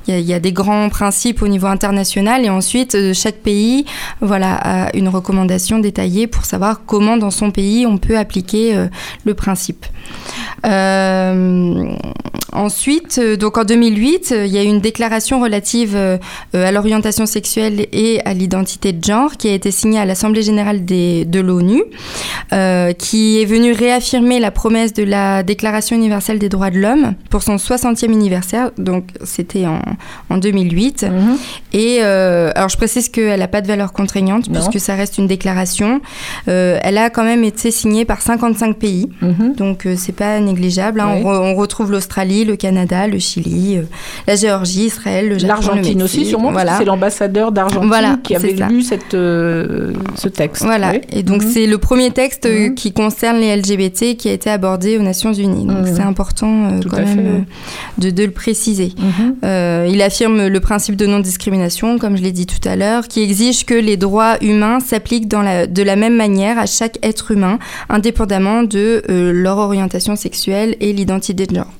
[0.08, 3.84] il y, a- des grands principes au niveau international et ensuite euh, chaque pays
[4.20, 8.86] voilà a une recommandation détaillée pour savoir comment dans son pays on peut appliquer euh,
[9.24, 9.86] le principe.
[10.66, 11.92] Euh,
[12.52, 16.18] ensuite, euh, donc en 2008, euh, il y a eu une déclaration relative euh,
[16.52, 20.84] à l'orientation sexuelle et à l'identité de genre qui a été signée à l'Assemblée générale
[20.84, 21.82] des- de l'ONU,
[22.52, 27.14] euh, qui est venue réaffirmer la promesse de la Déclaration universelle des droits de l'homme
[27.30, 28.70] pour son 60e anniversaire.
[28.78, 29.80] Donc c'était en,
[30.30, 31.06] en 2008.
[31.72, 34.54] Et euh, alors je précise qu'elle n'a pas de valeur contraignante Non.
[34.60, 36.00] puisque ça reste une déclaration.
[36.48, 39.08] Euh, elle a quand même été signée par 55 pays,
[39.56, 41.00] donc euh, c'est pas négligeable.
[41.00, 41.14] hein.
[41.16, 41.22] Oui.
[41.24, 43.82] On, re- on retrouve l'Australie, le Canada, le Chili, euh,
[44.26, 46.78] la Géorgie, Israël, le Japon, L'Argentine aussi, sûrement, voilà.
[46.78, 50.62] c'est l'ambassadeur d'Argentine Voilà, qui avait lu cette, euh, ce texte.
[50.64, 51.00] Voilà, Oui.
[51.12, 51.50] et donc Mhm.
[51.50, 55.32] c'est le premier texte euh, qui concerne les LGBT qui a été abordé aux Nations
[55.32, 55.66] Unies.
[55.66, 55.94] Donc Mhm.
[55.96, 57.38] c'est important euh, quand même fait, euh,
[57.98, 58.92] de, de le préciser.
[58.98, 59.88] Mhm.
[59.92, 63.64] Il affirme le principe de non-discrimination, comme je l'ai dit tout à l'heure, qui exige
[63.64, 69.02] que les droits humains s'appliquent de la même manière à chaque être humain, indépendamment de
[69.08, 71.72] leur orientation sexuelle et l'identité de genre.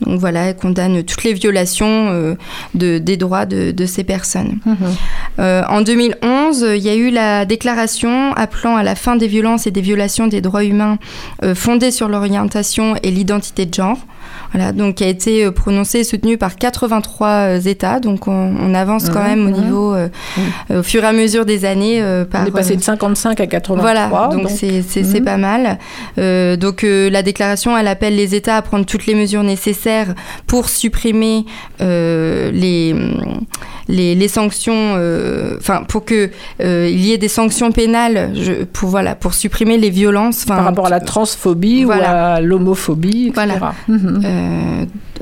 [0.00, 2.34] Donc voilà, elle condamne toutes les violations euh,
[2.74, 4.58] de, des droits de, de ces personnes.
[5.38, 9.66] Euh, en 2011, il y a eu la déclaration appelant à la fin des violences
[9.66, 10.98] et des violations des droits humains
[11.42, 13.98] euh, fondées sur l'orientation et l'identité de genre.
[14.52, 18.00] Voilà, donc qui a été euh, prononcée et soutenue par 83 euh, États.
[18.00, 20.08] Donc on, on avance quand Mhm, même au niveau, euh,
[20.74, 22.02] au fur et à mesure des années.
[22.30, 23.80] par, On est passé de 55 à 83.
[23.80, 25.24] voilà, donc c'est Mhm.
[25.24, 25.78] pas mal.
[26.58, 30.14] Donc la déclaration, elle appelle les États à prendre toutes les mesures nécessaires
[30.46, 31.44] pour supprimer
[31.80, 32.94] les,
[33.88, 34.94] les, les sanctions,
[35.58, 39.90] enfin pour que il y ait des sanctions pénales je- pour voilà pour supprimer les
[39.90, 40.44] violences.
[40.44, 42.02] Par rapport à la transphobie Voilà.
[42.02, 43.52] ou à l'homophobie, etc.
[43.58, 43.74] Voilà.
[44.24, 44.39] Euh,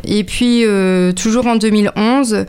[0.05, 2.47] et puis, euh, toujours en 2011,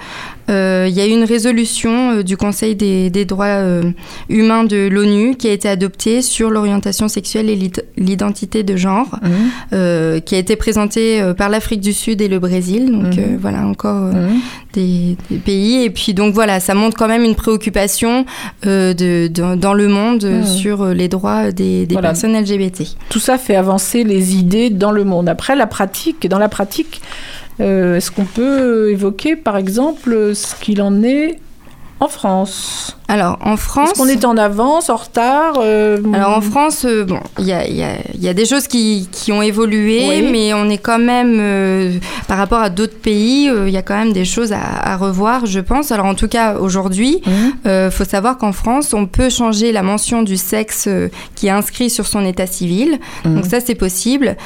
[0.50, 3.84] euh, il y a eu une résolution euh, du Conseil des, des droits euh,
[4.30, 9.20] humains de l'ONU qui a été adoptée sur l'orientation sexuelle et l'id- l'identité de genre,
[9.74, 12.92] euh, qui a été présentée euh, par l'Afrique du Sud et le Brésil.
[12.92, 14.40] Donc, euh, voilà, encore euh, Mhm.
[14.74, 15.84] des, des pays.
[15.84, 18.26] Et puis, donc, voilà, ça montre quand même une préoccupation
[18.66, 22.10] euh, de, dans- le monde euh, sur euh, les droits des, des Voilà.
[22.10, 22.84] personnes LGBT.
[23.10, 25.30] Tout ça fait avancer les idées dans le monde.
[25.30, 26.59] Après, la pratique, dans la pratique,
[27.62, 31.40] euh, est-ce qu'on peut évoquer, par exemple, ce qu'il en est
[32.02, 33.90] en France Alors, en France.
[33.92, 37.52] Est-ce qu'on est en avance, en retard euh, Alors en France, euh, bon, il y
[37.52, 40.30] a, il y a- il y a des choses qui, qui ont évolué, Oui.
[40.32, 43.98] mais on est quand même, euh, par rapport à d'autres pays, il y a quand
[43.98, 45.92] même des choses à, à revoir, je pense.
[45.92, 47.22] Alors en tout cas, aujourd'hui,
[47.66, 50.88] il faut savoir qu'en France, on peut changer la mention du sexe
[51.36, 52.98] qui est inscrit sur son état civil.
[53.26, 53.36] Mhm.
[53.36, 54.38] Donc ça, c'est possible,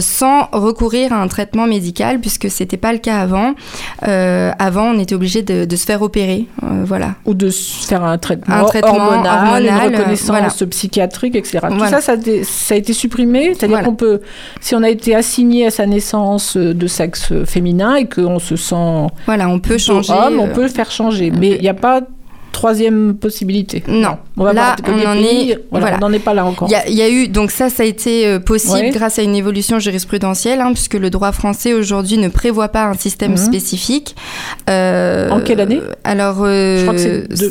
[0.00, 3.54] sans recourir à un traitement médical, puisque c'était pas le cas avant.
[4.02, 7.14] Avant, on était obligé de, de se faire opérer, euh, voilà.
[7.26, 10.48] Ou de faire un traitement, Un traitement hormonal, hormonal, une euh, reconnaissance voilà.
[10.70, 11.58] psychiatrique, etc.
[11.68, 11.90] Tout Voilà.
[11.90, 13.54] ça, ça a, été- ça a été supprimé.
[13.54, 14.20] C'est-à-dire qu'on peut,
[14.60, 18.56] si on a été assigné à sa naissance euh, de sexe féminin et qu'on se
[18.56, 20.12] sent Voilà, on peut changer.
[20.12, 21.30] homme, on euh, peut le faire changer.
[21.30, 22.00] Mais il n'y a pas
[22.52, 23.82] troisième possibilité.
[23.88, 24.18] Non.
[24.36, 25.96] On va Là, on en pays, est- voilà, voilà.
[25.96, 26.68] on n'en est pas là encore.
[26.68, 28.90] Il y, a- il y a eu donc ça, ça a été euh, possible Ouais.
[28.90, 32.94] grâce à une évolution jurisprudentielle, hein, puisque le droit français aujourd'hui ne prévoit pas un
[32.94, 33.36] système Mhm.
[33.36, 34.16] spécifique.
[34.70, 35.80] Euh, En quelle année?
[36.04, 37.00] Alors, euh, Je crois que
[37.36, 37.50] c'est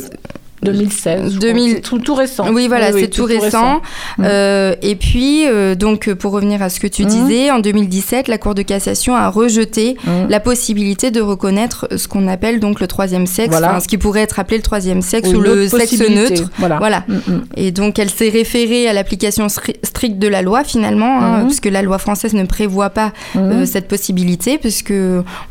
[0.62, 1.32] 2016.
[1.34, 1.48] je crois.
[1.48, 2.52] 2000 C'est tout, tout récent.
[2.52, 3.80] Oui, voilà, oui, c'est tout, récent.
[4.20, 7.08] Euh, et puis, euh, donc, pour revenir à ce que tu Mhm.
[7.08, 10.28] disais, en 2017, la Cour de cassation a rejeté Mhm.
[10.28, 13.70] la possibilité de reconnaître ce qu'on appelle donc le troisième sexe, Voilà.
[13.70, 16.50] enfin, ce qui pourrait être appelé le troisième sexe Ou le sexe neutre.
[16.58, 16.78] Voilà.
[16.78, 17.04] voilà.
[17.08, 17.40] Mm, mm.
[17.56, 21.66] Et donc, elle s'est référée à l'application stri- stricte de la loi, finalement, hein, puisque
[21.66, 24.92] la loi française ne prévoit pas euh, cette possibilité, puisque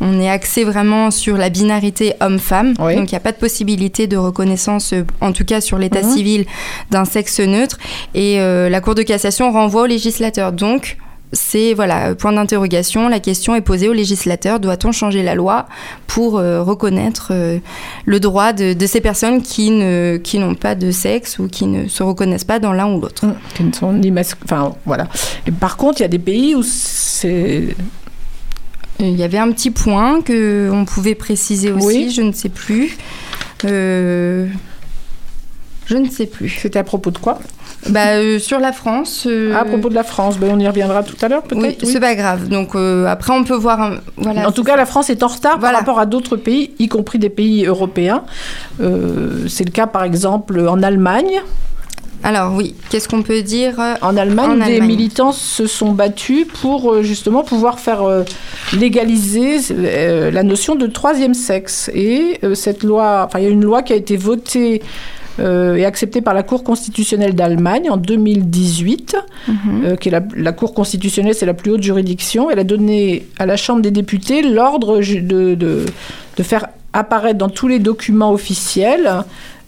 [0.01, 2.74] on est axé vraiment sur la binarité homme-femme.
[2.80, 2.95] Oui.
[2.95, 6.12] Donc, il n'y a pas de possibilité de reconnaissance, en tout cas sur l'état Mhm.
[6.12, 6.45] civil,
[6.91, 7.78] d'un sexe neutre.
[8.14, 10.52] Et euh, la Cour de cassation renvoie au législateur.
[10.52, 10.98] Donc,
[11.34, 13.10] c'est voilà point d'interrogation.
[13.10, 15.66] La question est posée au législateur doit-on changer la loi
[16.08, 17.60] pour euh, reconnaître euh,
[18.06, 21.66] le droit de, de, ces personnes qui ne qui n'ont pas de sexe ou qui
[21.66, 23.26] ne se reconnaissent pas dans l'un ou l'autre?
[23.26, 24.14] Mmh, Qui ne sont ni
[24.45, 25.08] enfin voilà.
[25.45, 27.76] Et par contre, il y a des pays où c'est
[29.00, 32.10] il y avait un petit point que on pouvait préciser aussi, oui.
[32.16, 32.98] je ne sais plus.
[33.66, 34.48] Euh,
[35.88, 36.50] je ne sais plus.
[36.50, 37.40] C'était à propos de quoi
[37.90, 39.26] bah, euh, Sur la France.
[39.26, 39.56] Euh...
[39.56, 41.62] À propos de la France, bah, on y reviendra tout à l'heure peut-être.
[41.62, 41.90] Oui, oui.
[41.92, 42.48] c'est pas grave.
[42.50, 43.82] Donc euh, après, on peut voir.
[43.82, 43.96] Un...
[44.18, 44.78] Voilà, en tout cas, ça.
[44.78, 45.80] la France est en retard voilà.
[45.80, 48.24] par rapport à d'autres pays, y compris des pays européens.
[48.80, 51.42] C'est le cas par exemple en Allemagne.
[52.24, 57.04] Alors oui, qu'est-ce qu'on peut dire En Allemagne, en des militants se sont battus pour
[57.04, 58.24] justement pouvoir faire euh,
[58.74, 61.90] légaliser euh, la notion de troisième sexe.
[61.94, 64.82] Et euh, cette loi, enfin il y a une loi qui a été votée
[65.40, 69.16] et acceptée par la Cour constitutionnelle d'Allemagne en 2018,
[69.48, 69.98] mm -hmm.
[69.98, 72.50] qui est la, la Cour constitutionnelle, c'est la plus haute juridiction.
[72.52, 75.00] Elle a donné à la Chambre des députés l'ordre
[75.32, 75.86] de, de,
[76.38, 79.24] de faire apparaître dans tous les documents officiels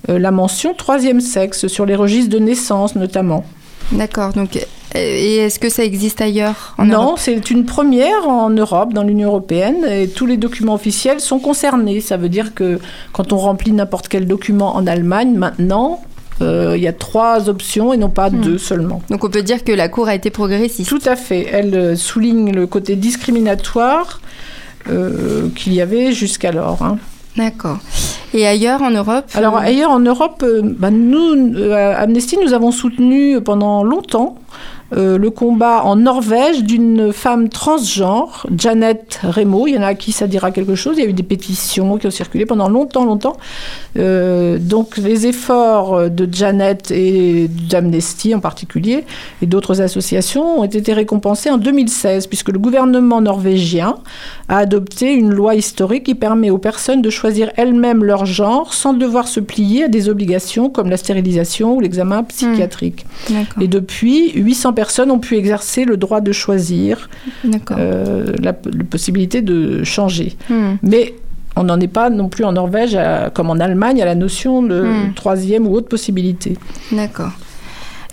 [0.09, 3.43] euh, la mention troisième sexe sur les registres de naissance notamment.
[3.91, 4.33] D'accord.
[4.33, 4.51] Donc,
[4.95, 9.29] et est-ce que ça existe ailleurs en Non, c'est une première en Europe, dans l'Union
[9.29, 12.01] européenne, et tous les documents officiels sont concernés.
[12.01, 12.79] Ça veut dire que
[13.13, 16.01] quand on remplit n'importe quel document en Allemagne, maintenant,
[16.41, 18.41] euh, il y a trois options et non pas hmm.
[18.41, 19.01] deux seulement.
[19.09, 20.89] Donc on peut dire que la Cour a été progressiste.
[20.89, 21.47] Tout à fait.
[21.51, 24.21] Elle euh, souligne le côté discriminatoire
[24.89, 26.81] euh, qu'il y avait jusqu'alors.
[26.81, 26.97] Hein.
[27.35, 27.77] D'accord.
[28.33, 32.71] Et ailleurs en Europe Alors ailleurs en Europe, euh, bah, nous, euh, Amnesty, nous avons
[32.71, 34.35] soutenu pendant longtemps
[34.93, 39.67] euh, le combat en Norvège d'une femme transgenre, Janet Remo.
[39.67, 40.95] Il y en a à qui ça dira quelque chose.
[40.97, 43.37] Il y a eu des pétitions qui ont circulé pendant longtemps, longtemps.
[43.97, 49.05] Euh, donc les efforts de Janet et d'Amnesty en particulier
[49.41, 53.95] et d'autres associations ont été récompensés en 2016 puisque le gouvernement norvégien
[54.47, 58.93] a adopté une loi historique qui permet aux personnes de choisir elles-mêmes leur genre sans
[58.93, 63.05] devoir se plier à des obligations comme la stérilisation ou l'examen psychiatrique.
[63.29, 63.61] Mmh.
[63.61, 67.09] Et depuis, 800 personnes ont pu exercer le droit de choisir,
[67.71, 70.37] euh, la, la, possibilité de changer.
[70.49, 70.55] Mmh.
[70.83, 71.15] Mais
[71.57, 74.63] on n'en est pas non plus en Norvège, à, comme en Allemagne, à la notion
[74.63, 75.13] de mmh.
[75.15, 76.57] troisième ou autre possibilité.
[76.93, 77.33] D'accord.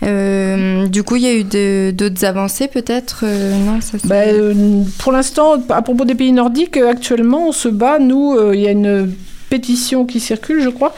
[0.02, 4.82] Euh, du coup, il y a eu d'autres avancées peut-être euh, Non, ça bah, euh,
[4.98, 8.00] Pour l'instant, à propos des pays nordiques, actuellement, on se bat.
[8.00, 9.14] Nous, il y a une
[9.50, 10.92] pétition qui circule, je crois,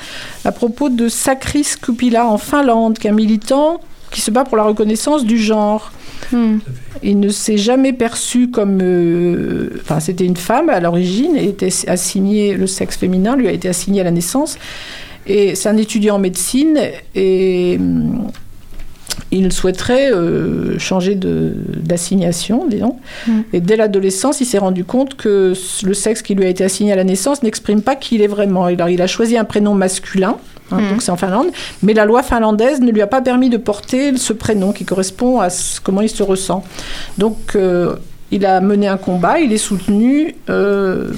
[0.47, 3.81] à propos de Sakris Kupila en Finlande, qui est un militant
[4.11, 5.93] qui se bat pour la reconnaissance du genre.
[6.33, 6.59] Hmm.
[7.03, 8.81] Il ne s'est jamais perçu comme.
[8.83, 13.69] Euh, enfin, c'était une femme à l'origine était assigné, le sexe féminin lui a été
[13.69, 14.59] assigné à la naissance.
[15.27, 16.79] Et c'est un étudiant en médecine
[17.15, 18.31] et hum,
[19.31, 22.97] il souhaiterait euh, changer d'assignation, disons.
[23.27, 23.33] Hmm.
[23.33, 23.45] Mm.
[23.53, 25.53] Et dès l'adolescence, il s'est rendu compte que
[25.83, 28.29] le sexe qui lui a été assigné à la naissance n'exprime pas qui il est
[28.29, 28.65] vraiment.
[28.65, 30.39] Alors, il a choisi un prénom masculin.
[30.71, 30.91] Hein, mmh.
[30.91, 31.49] Donc c'est en Finlande,
[31.83, 35.41] mais la loi finlandaise ne lui a pas permis de porter ce prénom qui correspond
[35.41, 36.65] à ce, comment il se ressent.
[37.17, 37.97] Donc euh,
[38.31, 41.11] il a mené un combat, il est soutenu euh,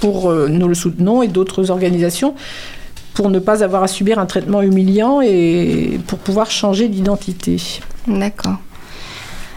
[0.00, 2.34] pour euh, nous le soutenons et d'autres organisations
[3.14, 7.56] pour ne pas avoir à subir un traitement humiliant et pour pouvoir changer d'identité.
[8.06, 8.56] D'accord.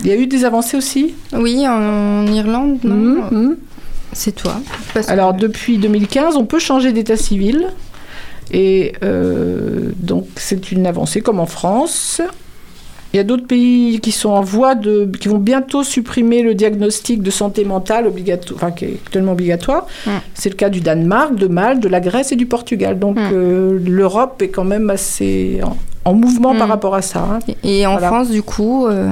[0.01, 1.13] Il y a eu des avancées aussi?
[1.33, 2.95] Oui, en Irlande, non?
[2.95, 3.57] Mmh, mmh.
[4.13, 4.61] C'est toi.
[5.07, 7.67] Alors depuis 2015, on peut changer d'état civil.
[8.51, 12.21] Et euh, donc c'est une avancée comme en France.
[13.11, 16.53] Il y a d'autres pays qui sont en voie de, qui vont bientôt supprimer le
[16.53, 19.87] diagnostic de santé mentale obligatoire, enfin qui est actuellement obligatoire.
[20.05, 20.11] Mm.
[20.35, 22.99] C'est le cas du Danemark, de Malte, de la Grèce et du Portugal.
[22.99, 23.29] Donc mm.
[23.33, 25.75] euh, l'Europe est quand même assez en,
[26.05, 26.59] en mouvement mm.
[26.59, 27.21] par rapport à ça.
[27.21, 27.39] Hein.
[27.63, 28.07] Et en voilà.
[28.09, 29.11] France, du coup euh...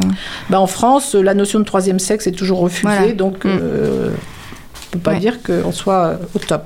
[0.51, 3.13] ben, En France, la notion de troisième sexe est toujours refusée, voilà.
[3.13, 5.19] donc euh, on ne peut pas ouais.
[5.19, 6.65] dire qu'on soit au top.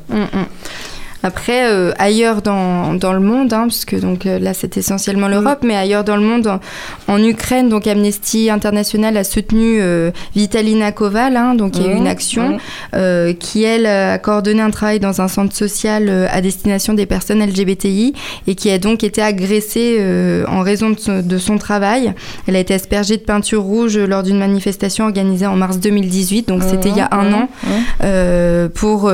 [1.24, 5.28] Après, euh, ailleurs dans, dans le monde, hein, parce que donc, euh, là c'est essentiellement
[5.28, 5.68] l'Europe, mmh.
[5.68, 6.60] mais ailleurs dans le monde, en,
[7.08, 11.94] en, Ukraine, donc Amnesty International a soutenu euh, Vitalina Koval, hein, donc il y a
[11.94, 12.58] eu une action
[12.94, 13.34] mmh.
[13.40, 18.14] qui, elle, a coordonné un travail dans un centre social à destination des personnes LGBTI
[18.48, 20.04] et qui a donc été agressée
[20.48, 22.14] en raison de son, de son, travail.
[22.48, 26.64] Elle a été aspergée de peinture rouge lors d'une manifestation organisée en mars 2018, donc
[26.64, 29.12] c'était il y a un an, pour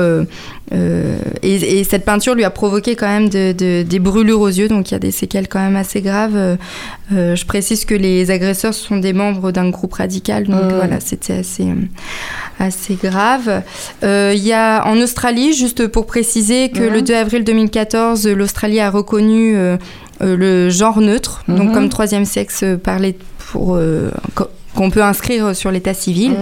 [0.72, 4.48] euh, et, et, cette peinture lui a provoqué quand même de, de, des brûlures aux
[4.48, 6.36] yeux, donc il y a des séquelles quand même assez graves.
[6.36, 10.76] Euh, je précise que les agresseurs sont des membres d'un groupe radical, donc mmh.
[10.76, 11.66] voilà, c'était assez,
[12.58, 13.62] assez grave.
[14.04, 18.80] Euh, il y a en Australie, juste pour préciser que le 2 avril 2014, l'Australie
[18.80, 19.76] a reconnu euh,
[20.20, 21.54] le genre neutre, mmh.
[21.54, 23.16] donc comme troisième sexe parlé
[23.52, 23.80] pour
[24.74, 26.34] qu'on peut inscrire sur l'état civil.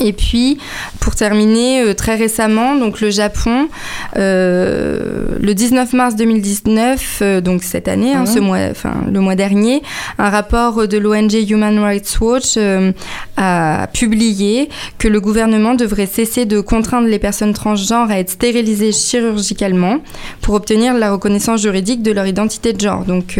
[0.00, 0.58] Et puis,
[1.00, 3.68] pour terminer, euh, très récemment, donc le Japon,
[4.16, 8.26] euh, le 19 mars 2019, euh, donc cette année, hein, Mhm.
[8.26, 9.82] ce mois, enfin le mois dernier,
[10.18, 12.92] un rapport de l'ONG Human Rights Watch euh,
[13.36, 14.68] a publié
[14.98, 19.98] que le gouvernement devrait cesser de contraindre les personnes transgenres à être stérilisées chirurgicalement
[20.40, 23.04] pour obtenir la reconnaissance juridique de leur identité de genre.
[23.04, 23.38] Donc,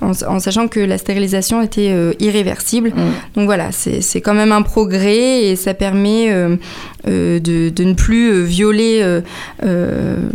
[0.00, 2.92] en, en sachant que la stérilisation était irréversible.
[3.34, 6.56] Donc voilà, c'est c'est quand même un progrès et ça permet euh,
[7.08, 9.02] euh, de, de ne plus euh, violer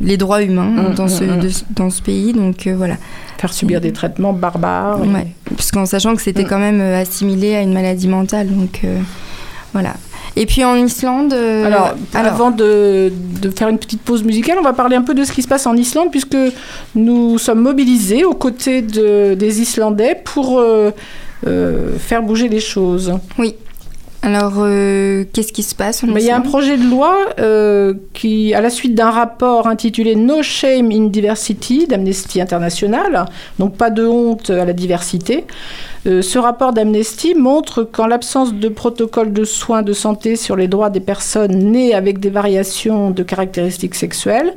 [0.01, 1.39] les droits humains Mm, dans, ce, mm, mm.
[1.39, 2.33] de- dans ce pays.
[2.33, 2.95] Donc voilà.
[3.37, 4.99] Faire subir des traitements barbares.
[5.01, 8.47] Ouais, puisqu'en sachant que c'était quand même assimilé à une maladie mentale.
[8.47, 8.81] Donc
[9.73, 9.93] voilà.
[10.37, 11.31] Et puis en Islande.
[11.33, 15.13] euh, Alors, avant de, de faire une petite pause musicale, on va parler un peu
[15.13, 16.35] de ce qui se passe en Islande, puisque
[16.95, 20.91] nous sommes mobilisés aux côtés de- des Islandais pour euh,
[21.47, 23.13] euh, faire bouger les choses.
[23.37, 23.55] Oui.
[24.25, 28.55] Alors, euh, qu'est-ce qui se passe il y a un projet de loi euh, qui,
[28.55, 33.25] à la suite d'un rapport intitulé No Shame in Diversity d'Amnesty International,
[33.59, 35.45] donc pas de honte à la diversité,
[36.07, 40.67] euh, ce rapport d'Amnesty montre qu'en l'absence de protocole de soins de santé sur les
[40.67, 44.55] droits des personnes nées avec des variations de caractéristiques sexuelles,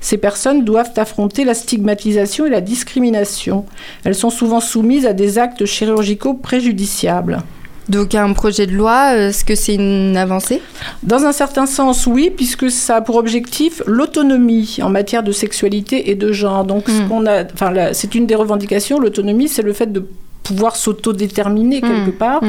[0.00, 3.66] ces personnes doivent affronter la stigmatisation et la discrimination.
[4.04, 7.42] Elles sont souvent soumises à des actes chirurgicaux préjudiciables.
[7.90, 10.62] Donc, un projet de loi, euh, est-ce que c'est une avancée?
[11.02, 16.10] Dans un certain sens, oui, puisque ça a pour objectif l'autonomie en matière de sexualité
[16.10, 16.64] et de genre.
[16.64, 19.00] Donc, ce qu'on a, enfin, c'est une des revendications.
[19.00, 20.06] L'autonomie, c'est le fait de
[20.44, 22.42] pouvoir s'autodéterminer quelque part,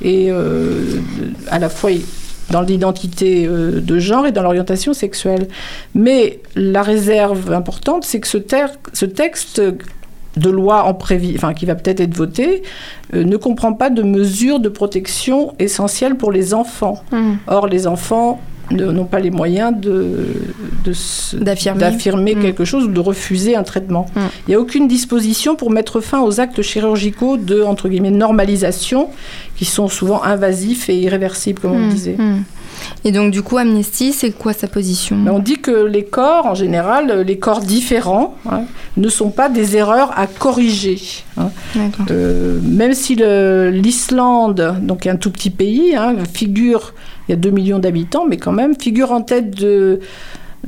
[0.00, 1.00] et euh,
[1.50, 1.90] à la fois
[2.50, 5.48] dans l'identité euh, de genre et dans l'orientation sexuelle.
[5.94, 9.62] Mais la réserve importante, c'est que ce texte
[10.36, 12.62] de loi en prévi, enfin qui va peut-être être voté,
[13.14, 17.02] euh, ne comprend pas de mesures de protection essentielles pour les enfants.
[17.46, 20.26] Or, les enfants n'ont pas les moyens de,
[21.34, 21.80] D'affirmer.
[21.80, 24.06] d'affirmer quelque chose ou de refuser un traitement.
[24.16, 29.08] Il n'y a aucune disposition pour mettre fin aux actes chirurgicaux de entre guillemets normalisation
[29.56, 32.16] qui sont souvent invasifs et irréversibles, comme on le Hmm, disait.
[33.04, 33.08] Hmm.
[33.08, 35.16] Et donc, du coup, Amnesty, c'est quoi sa position?
[35.16, 38.62] Mais on dit que les corps, en général, les corps différents, hein,
[38.96, 40.98] ne sont pas des erreurs à corriger.
[41.36, 41.50] hein.
[42.10, 46.94] Euh, même si l'Islande, donc un tout petit pays, hein, figure,
[47.28, 50.00] il y a 2 millions d'habitants, mais quand même, figure en tête de,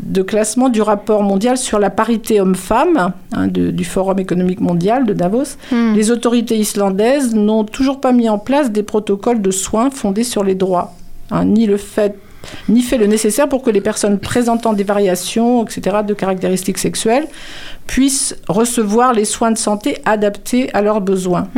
[0.00, 5.12] de classement du rapport mondial sur la parité homme-femme hein, du Forum économique mondial de
[5.12, 10.24] Davos, les autorités islandaises n'ont toujours pas mis en place des protocoles de soins fondés
[10.24, 10.94] sur les droits,
[11.31, 12.14] hein, ni le fait
[12.68, 17.27] ni fait le nécessaire pour que les personnes présentant des variations, etc., de caractéristiques sexuelles,
[17.89, 21.49] puissent recevoir les soins de santé adaptés à leurs besoins.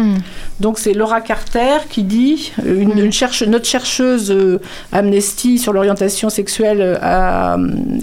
[0.60, 4.60] Donc c'est Laura Carter qui dit, euh, une, une cherche- notre chercheuse euh,
[4.92, 7.58] Amnesty sur l'orientation sexuelle euh, à-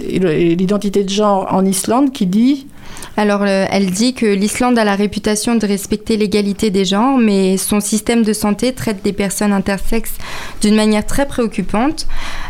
[0.08, 2.68] et l'identité de genre en Islande, qui dit
[3.16, 7.56] Alors, euh, elle dit que l'Islande a la réputation de respecter l'égalité des genres, mais
[7.56, 10.14] son système de santé traite des personnes intersexes
[10.60, 12.06] d'une manière très préoccupante.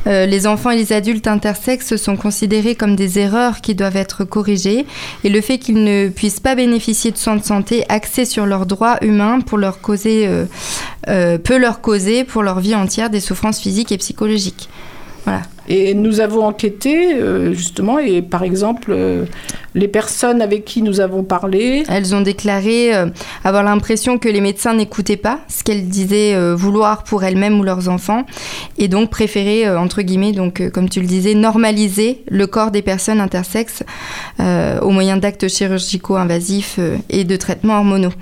[0.07, 4.25] Euh, les enfants et les adultes intersexes sont considérés comme des erreurs qui doivent être
[4.25, 4.87] corrigées,
[5.23, 8.67] et le fait qu'ils ne puissent pas bénéficier de soins de santé axés sur leurs
[8.67, 10.29] droits humains leur causer,
[11.09, 14.69] euh, peut leur causer pour leur vie entière des souffrances physiques et psychologiques.
[15.27, 15.43] Voilà.
[15.69, 19.25] Et nous avons enquêté, euh, justement, et par exemple, euh,
[19.75, 21.83] les personnes avec qui nous avons parlé.
[21.89, 23.07] Elles ont déclaré euh,
[23.43, 27.89] avoir l'impression que les médecins n'écoutaient pas ce qu'elles disaient vouloir pour elles-mêmes ou leurs
[27.89, 28.25] enfants,
[28.79, 33.21] et donc préféraient, entre guillemets, donc, comme tu le disais, normaliser le corps des personnes
[33.21, 33.83] intersexes
[34.39, 36.79] au moyen d'actes chirurgicaux invasifs
[37.11, 38.13] et de traitements hormonaux.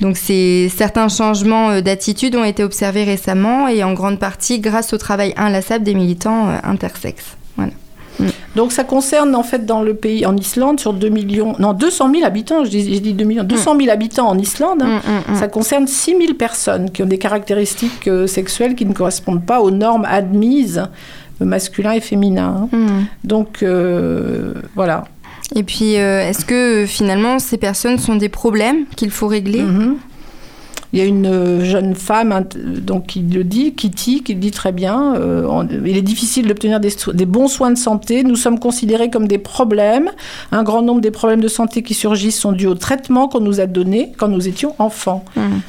[0.00, 4.98] Donc certains changements euh, d'attitude ont été observés récemment et en grande partie grâce au
[4.98, 7.36] travail inlassable des militants euh, intersexes.
[7.56, 7.72] Voilà.
[8.54, 12.10] Donc ça concerne en fait dans le pays, en Islande, sur 2 millions, non 200
[12.12, 15.00] 000 habitants, je dis, je dis 2 millions, 200 000 habitants en Islande, hein.
[15.34, 19.60] ça concerne 6 000 personnes qui ont des caractéristiques euh, sexuelles qui ne correspondent pas
[19.60, 20.82] aux normes admises
[21.40, 22.68] masculin et féminin.
[22.72, 22.88] hein.
[23.24, 25.04] Donc euh, voilà.
[25.54, 29.62] Et puis, euh, est-ce que euh, finalement ces personnes sont des problèmes qu'il faut régler?
[29.62, 29.96] Mhm.
[30.92, 32.44] Il y a une euh, jeune femme
[32.80, 35.14] donc, qui le dit, Kitty, qui le dit très bien.
[35.16, 38.22] euh, on- il est difficile d'obtenir des, bons soins de santé.
[38.22, 40.10] Nous sommes considérés comme des problèmes.
[40.52, 43.60] Un grand nombre des problèmes de santé qui surgissent sont dus au traitement qu'on nous
[43.60, 45.24] a donné quand nous étions enfants.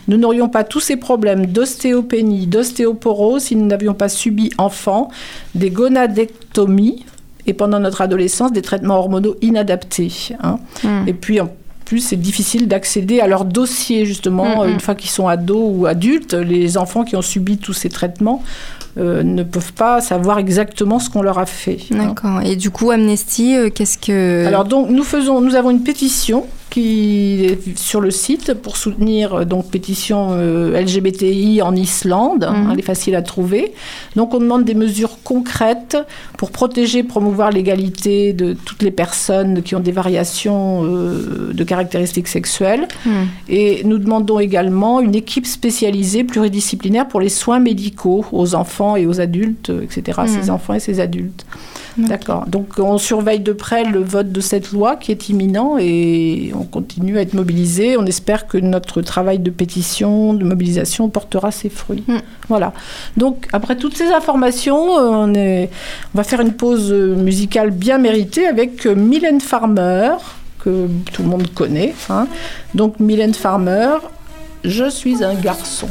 [0.07, 5.09] Nous n'aurions pas tous ces problèmes d'ostéopénie, d'ostéoporose si nous n'avions pas subi enfant
[5.55, 7.03] des gonadectomies
[7.47, 10.11] et pendant notre adolescence des traitements hormonaux inadaptés.
[10.43, 10.59] hein.
[11.07, 11.49] Et puis en
[11.85, 14.71] plus c'est difficile d'accéder à leur dossier justement Mhm.
[14.73, 16.33] une fois qu'ils sont ados ou adultes.
[16.33, 18.43] Les enfants qui ont subi tous ces traitements
[18.99, 21.77] euh, ne peuvent pas savoir exactement ce qu'on leur a fait.
[21.93, 22.07] hein.
[22.07, 22.41] D'accord.
[22.43, 24.45] Et du coup, Amnesty, euh, qu'est-ce que...
[24.45, 26.45] Alors donc nous faisons, nous avons une pétition
[26.78, 32.47] qui est sur le site pour soutenir euh, donc pétition euh, LGBTI en Islande.
[32.47, 32.69] Mhm.
[32.71, 33.73] Elle est facile à trouver.
[34.15, 35.97] Donc on demande des mesures concrètes
[36.38, 42.28] pour protéger, promouvoir l'égalité de toutes les personnes qui ont des variations euh, de caractéristiques
[42.28, 42.88] sexuelles.
[43.07, 43.25] Hmm.
[43.49, 49.07] Et nous demandons également une équipe spécialisée pluridisciplinaire pour les soins médicaux aux enfants et
[49.07, 50.19] aux adultes, etc.
[50.21, 50.28] Mhm.
[50.28, 51.43] Ces enfants et ces adultes.
[51.97, 52.45] D'accord.
[52.47, 56.63] Donc on surveille de près le vote de cette loi qui est imminent et on
[56.63, 57.97] continue à être mobilisé.
[57.97, 62.03] On espère que notre travail de pétition, de mobilisation portera ses fruits.
[62.49, 62.73] Voilà.
[63.17, 65.69] Donc après toutes ces informations, on, est,
[66.13, 70.11] on va faire une pause musicale bien méritée avec euh, Mylène Farmer
[70.63, 71.95] que tout le monde connaît.
[72.09, 72.27] hein.
[72.75, 73.95] Donc Mylène Farmer,
[74.63, 75.87] je suis un garçon.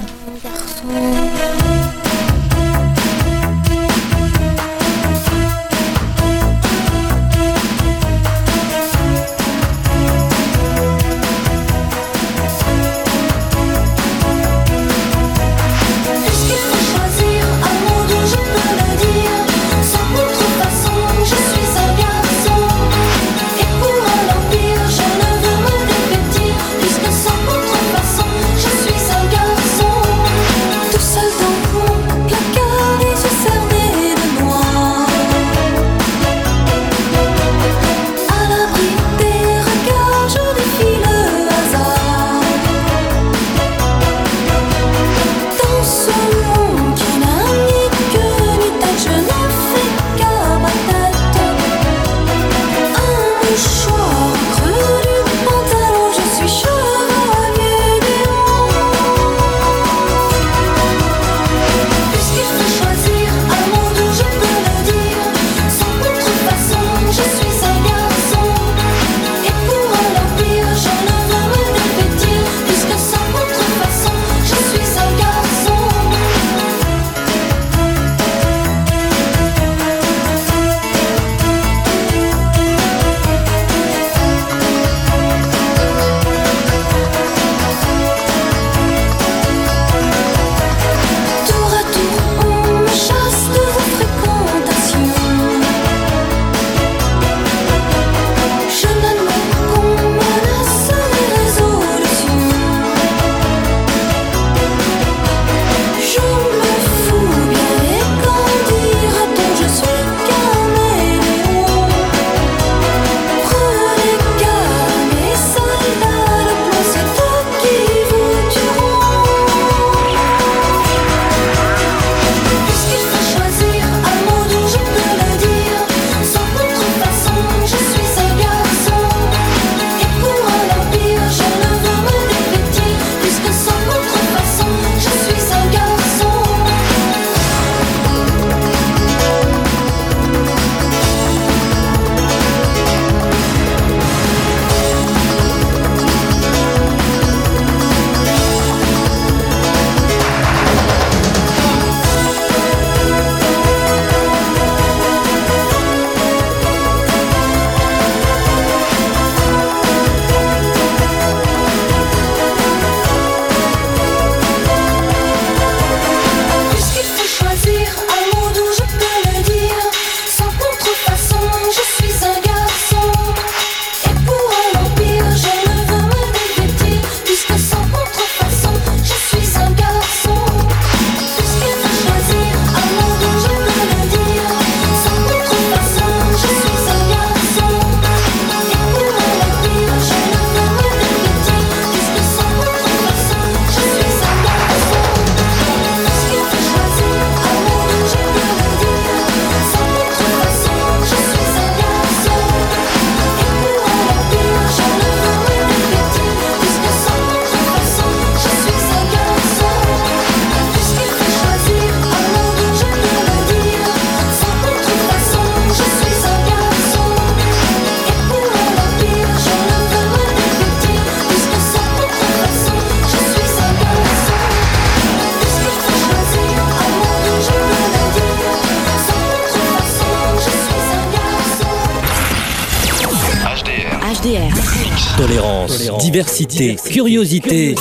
[235.16, 237.76] Tolérance, diversité, curiosité.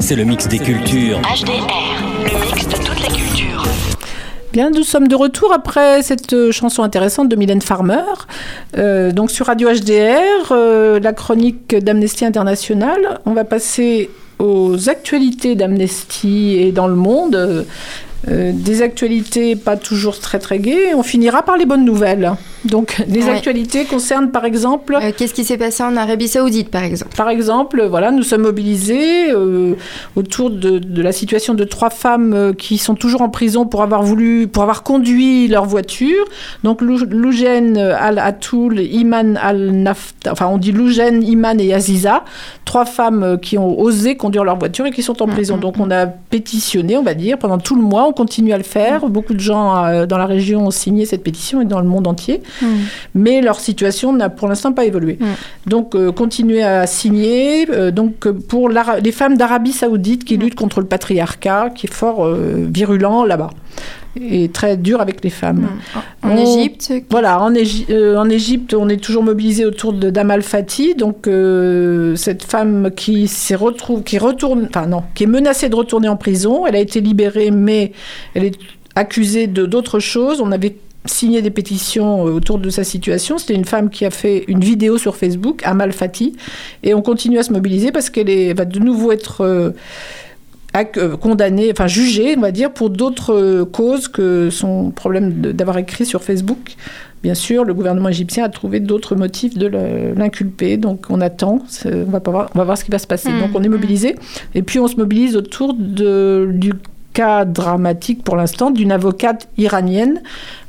[0.00, 1.20] C'est le mix des cultures.
[1.20, 1.68] HDR,
[2.24, 3.62] le mix de toutes les cultures.
[4.52, 8.02] Bien, nous sommes de retour après cette euh, chanson intéressante de Mylène Farmer.
[8.76, 13.20] Euh, donc sur Radio HDR, euh, la chronique d'Amnesty International.
[13.24, 14.10] On va passer
[14.40, 17.66] aux actualités d'Amnesty et dans le monde.
[18.28, 20.94] Euh, des actualités pas toujours très très gaies.
[20.94, 22.32] On finira par les bonnes nouvelles.
[22.64, 23.30] Donc les Ouais.
[23.30, 24.94] actualités concernent par exemple...
[25.00, 27.16] Euh, Qu'est-ce qui s'est passé en Arabie Saoudite, par exemple?
[27.16, 29.74] Par exemple, voilà, nous sommes mobilisés euh,
[30.14, 33.82] autour de, de la situation de trois femmes euh, qui sont toujours en prison pour
[33.82, 36.24] avoir voulu, pour avoir conduit leur voiture.
[36.62, 42.24] Donc Lou- Loujen Al-Atoul, Iman Al-Nafta, enfin on dit Loujen, Iman et Aziza,
[42.66, 45.56] trois femmes qui ont osé conduire leur voiture et qui sont en prison.
[45.56, 48.64] Donc on a pétitionné, on va dire, pendant tout le mois, on continue à le
[48.64, 49.06] faire.
[49.08, 52.06] Beaucoup de gens euh, dans la région ont signé cette pétition et dans le monde
[52.06, 52.42] entier
[53.14, 55.18] mais leur situation n'a pour l'instant pas évolué.
[55.66, 57.68] Donc, euh, continuer à signer.
[57.70, 61.92] euh, donc, euh, pour les femmes d'Arabie Saoudite qui luttent contre le patriarcat, qui est
[61.92, 63.50] fort euh, virulent là-bas
[64.20, 65.68] et très dur avec les femmes.
[66.24, 70.42] En Égypte Voilà, en, Égy- euh, en Égypte, on est toujours mobilisé autour de d'Amal
[70.42, 75.68] Fati, donc euh, cette femme qui s'est retrouve, qui retourne, enfin non, qui est menacée
[75.68, 76.66] de retourner en prison.
[76.66, 77.92] Elle a été libérée, mais
[78.34, 78.58] elle est
[78.96, 80.40] accusée de d'autres choses.
[80.40, 80.74] On avait
[81.06, 83.38] signé des pétitions euh, autour de sa situation.
[83.38, 86.36] C'était une femme qui a fait une vidéo sur Facebook, Amal Fati,
[86.82, 89.70] et on continue à se mobiliser parce qu'elle va de nouveau être euh,
[90.76, 96.06] euh, condamnée, enfin jugée, on va dire, pour d'autres causes que son problème d'avoir écrit
[96.06, 96.76] sur Facebook.
[97.22, 99.66] Bien sûr, le gouvernement égyptien a trouvé d'autres motifs de
[100.16, 103.06] l'inculper, donc on attend, on va, pas voir, on va voir ce qui va se
[103.06, 103.28] passer.
[103.28, 104.16] Mm, Donc on est mobilisé,
[104.54, 106.72] et puis on se mobilise autour de, du
[107.12, 110.22] cas dramatique pour l'instant d'une avocate iranienne,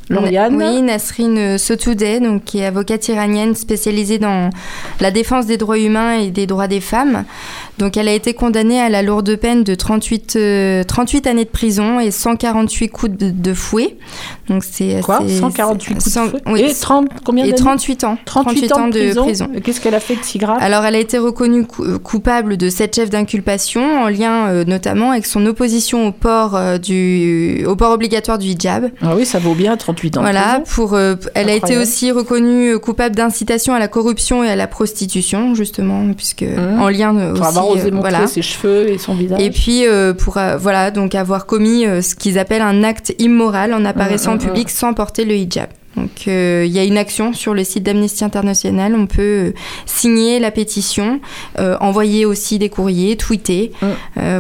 [0.10, 4.50] Oui, Nasrin Sotoudeh, donc, qui est avocate iranienne spécialisée dans
[5.00, 7.24] la défense des droits humains et des droits des femmes.
[7.82, 11.50] Donc, elle a été condamnée à la lourde peine de 38, euh, 38 années de
[11.50, 13.98] prison et 148 coups de, de fouet.
[14.48, 15.20] Donc, c'est Quoi?
[15.28, 16.42] c'est- 148 coups de fouet?
[16.46, 17.58] oui, Et 30, combien et d'années?
[17.60, 18.18] 38 ans.
[18.24, 19.50] 38 ans de prison.
[19.64, 20.60] Qu'est-ce qu'elle a fait de si grave?
[20.62, 25.10] Alors, elle a été reconnue euh, coupable de sept chefs d'inculpation, en lien euh, notamment
[25.12, 28.92] avec son opposition au port, euh, du, au port obligatoire du hijab.
[29.02, 30.22] Ah oui, ça vaut bien 38 ans.
[30.22, 30.76] de Voilà, prison.
[30.76, 34.56] pour, euh, elle a été aussi reconnue euh, coupable d'incitation à la corruption et à
[34.56, 36.46] la prostitution, justement, puisque
[36.80, 37.34] en lien euh, Mmh.
[37.34, 37.42] Aussi.
[37.80, 38.28] Euh, montrer voilà.
[38.28, 39.42] ses cheveux et son visage.
[39.42, 43.74] Et puis euh, pour euh, voilà donc avoir commis ce qu'ils appellent un acte immoral
[43.74, 45.70] en apparaissant Mm, en mm, public sans porter le hijab.
[45.98, 48.96] Donc euh, il y a une action sur le site d'Amnesty International.
[48.96, 49.54] On peut euh,
[49.86, 51.20] signer la pétition,
[51.60, 53.72] euh, envoyer aussi des courriers, tweeter.
[53.82, 53.88] Mm.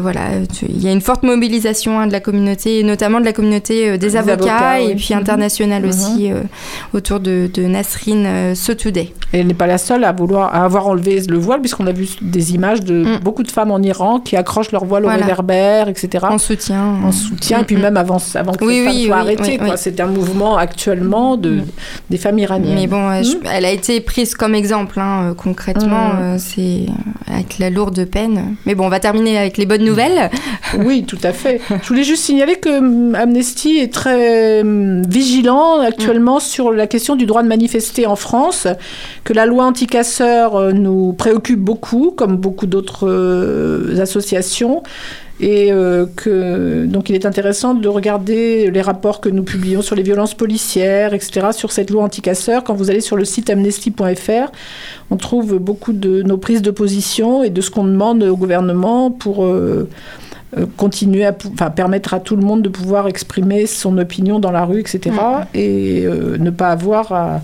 [0.02, 0.22] Voilà,
[0.68, 3.91] il y a une forte mobilisation hein, de la communauté, et notamment de la communauté
[3.91, 4.95] des, Des avocats, avocats, et oui.
[4.95, 5.89] puis internationale Mhm.
[5.89, 6.32] aussi
[6.93, 9.14] autour de, de Nasrin euh, Sotoudeh.
[9.34, 11.91] Et elle n'est pas la seule à vouloir à avoir enlevé le voile, puisqu'on a
[11.91, 15.06] vu des images de beaucoup de femmes en Iran qui accrochent leur voile Mm.
[15.06, 15.18] Voilà.
[15.18, 16.26] au réverbère, etc.
[16.30, 16.95] En soutien.
[17.04, 19.58] En soutien, et puis Mm, même avant, avant que Oui, femme oui.
[19.60, 19.74] Mm.
[19.78, 21.60] C'est un mouvement actuellement de,
[22.10, 22.76] des femmes iraniennes.
[22.76, 23.42] Mais bon, euh, je- Mm.
[23.54, 26.20] elle a été prise comme exemple, hein, euh, concrètement, Mm.
[26.22, 26.86] euh, c'est
[27.34, 28.56] avec la lourde peine.
[28.66, 30.30] Mais bon, on va terminer avec les bonnes nouvelles.
[30.86, 31.60] Oui, tout à fait.
[31.82, 37.44] Je voulais juste signaler que Amnesty est très vigilant actuellement sur la question du droit
[37.44, 38.68] de manifester en France,
[39.26, 43.08] que la loi anti-casseurs euh, nous préoccupe beaucoup, comme beaucoup d'autres
[44.00, 44.84] associations.
[45.44, 49.96] Et euh, que donc il est intéressant de regarder les rapports que nous publions sur
[49.96, 52.64] les violences policières, etc., sur cette loi anti-casseurs.
[52.64, 54.52] Quand vous allez sur le site amnesty.fr,
[55.10, 59.10] on trouve beaucoup de nos prises de position et de ce qu'on demande au gouvernement
[59.10, 59.89] pour euh,
[60.58, 64.52] euh, continuer à enfin, permettre à tout le monde de pouvoir exprimer son opinion dans
[64.52, 65.00] la rue, etc.
[65.56, 67.42] Et euh, ne pas avoir à-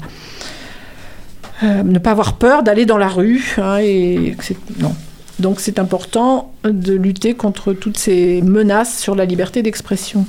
[1.63, 3.55] euh, ne pas avoir peur d'aller dans la rue.
[3.57, 4.35] hein, et
[4.79, 4.93] non.
[5.39, 10.25] Donc c'est important de lutter contre toutes ces menaces sur la liberté d'expression.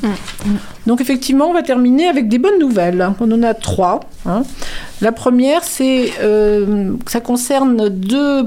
[0.86, 3.08] Donc effectivement, on va terminer avec des bonnes nouvelles.
[3.20, 4.00] On en a trois.
[4.26, 4.42] hein.
[5.00, 8.42] La première, c'est euh, ça concerne deux,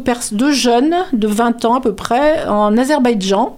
[0.51, 3.57] jeunes de 20 ans à peu près en Azerbaïdjan.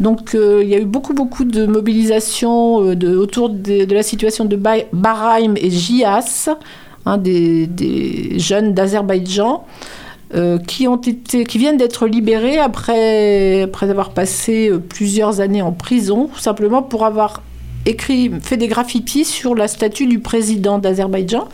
[0.00, 3.94] Donc euh, il y a eu beaucoup beaucoup de mobilisation euh, de, autour de, de
[3.94, 6.48] la situation de Ba- Bahraim et Jias,
[7.06, 9.64] hein, des, des jeunes d'Azerbaïdjan.
[10.34, 15.62] Euh, qui, ont été, qui viennent d'être libérés après, après avoir passé euh, plusieurs années
[15.62, 17.42] en prison, simplement pour avoir
[17.84, 21.48] écrit, fait des graffitis sur la statue du président d'Azerbaïdjan.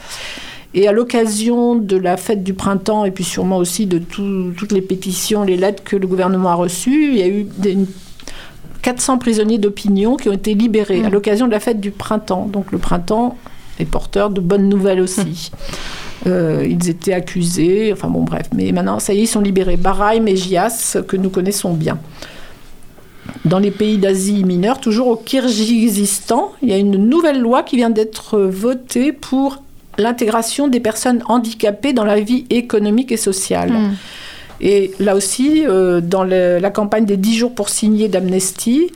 [0.74, 4.72] Et à l'occasion de la fête du printemps, et puis sûrement aussi de tout- toutes
[4.72, 7.86] les pétitions, les lettres que le gouvernement a reçues, il y a eu des- une-
[8.82, 12.46] 400 prisonniers d'opinion qui ont été libérés à l'occasion de la fête du printemps.
[12.52, 13.36] Donc le printemps
[13.78, 15.50] et porteurs de bonnes nouvelles aussi.
[16.26, 19.76] Euh, ils étaient accusés, enfin bon bref, mais maintenant ça y est, ils sont libérés.
[19.76, 21.98] Bahreïn et Gias, que nous connaissons bien.
[23.44, 27.76] Dans les pays d'Asie mineure, toujours au Kirghizistan, il y a une nouvelle loi qui
[27.76, 29.62] vient d'être votée pour
[29.96, 33.72] l'intégration des personnes handicapées dans la vie économique et sociale.
[33.72, 33.90] Hmm.
[34.60, 38.90] Et là aussi, euh, dans le- la campagne des 10 jours pour signer d'Amnesty,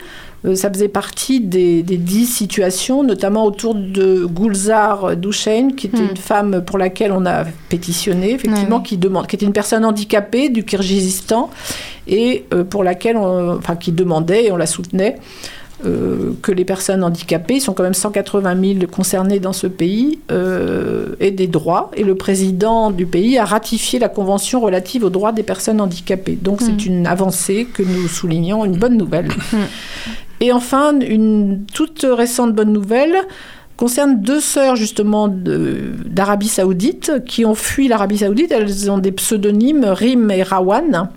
[0.55, 6.09] ça faisait partie des, des 10 situations, notamment autour de Gulzar Douchen, qui était Hmm.
[6.09, 10.49] une femme pour laquelle on a pétitionné, effectivement, qui, demande, qui était une personne handicapée
[10.49, 11.49] du Kirghizistan,
[12.07, 15.15] et euh, pour laquelle on, enfin, qui demandait, et on la soutenait,
[15.85, 20.19] euh, que les personnes handicapées, ils sont quand même 180 000 concernés dans ce pays,
[20.31, 21.91] euh, aient des droits.
[21.97, 26.37] Et le président du pays a ratifié la convention relative aux droits des personnes handicapées.
[26.41, 29.27] Donc c'est une avancée que nous soulignons, une bonne nouvelle.
[30.43, 33.15] Et enfin, une toute récente bonne nouvelle
[33.77, 38.51] concerne deux sœurs justement d'Arabie Saoudite qui ont fui l'Arabie Saoudite.
[38.51, 41.09] Elles ont des pseudonymes Rim et Rawan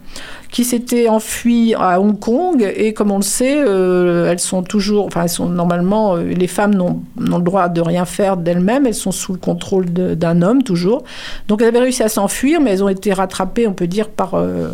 [0.52, 5.06] qui s'étaient enfuies à Hong Kong et comme on le sait, euh, elles sont toujours,
[5.06, 8.94] enfin elles sont normalement, euh, les femmes n'ont le droit de rien faire d'elles-mêmes, elles
[8.94, 11.02] sont sous le contrôle d'un homme toujours.
[11.48, 14.34] Donc elles avaient réussi à s'enfuir, mais elles ont été rattrapées, on peut dire, par
[14.34, 14.68] euh,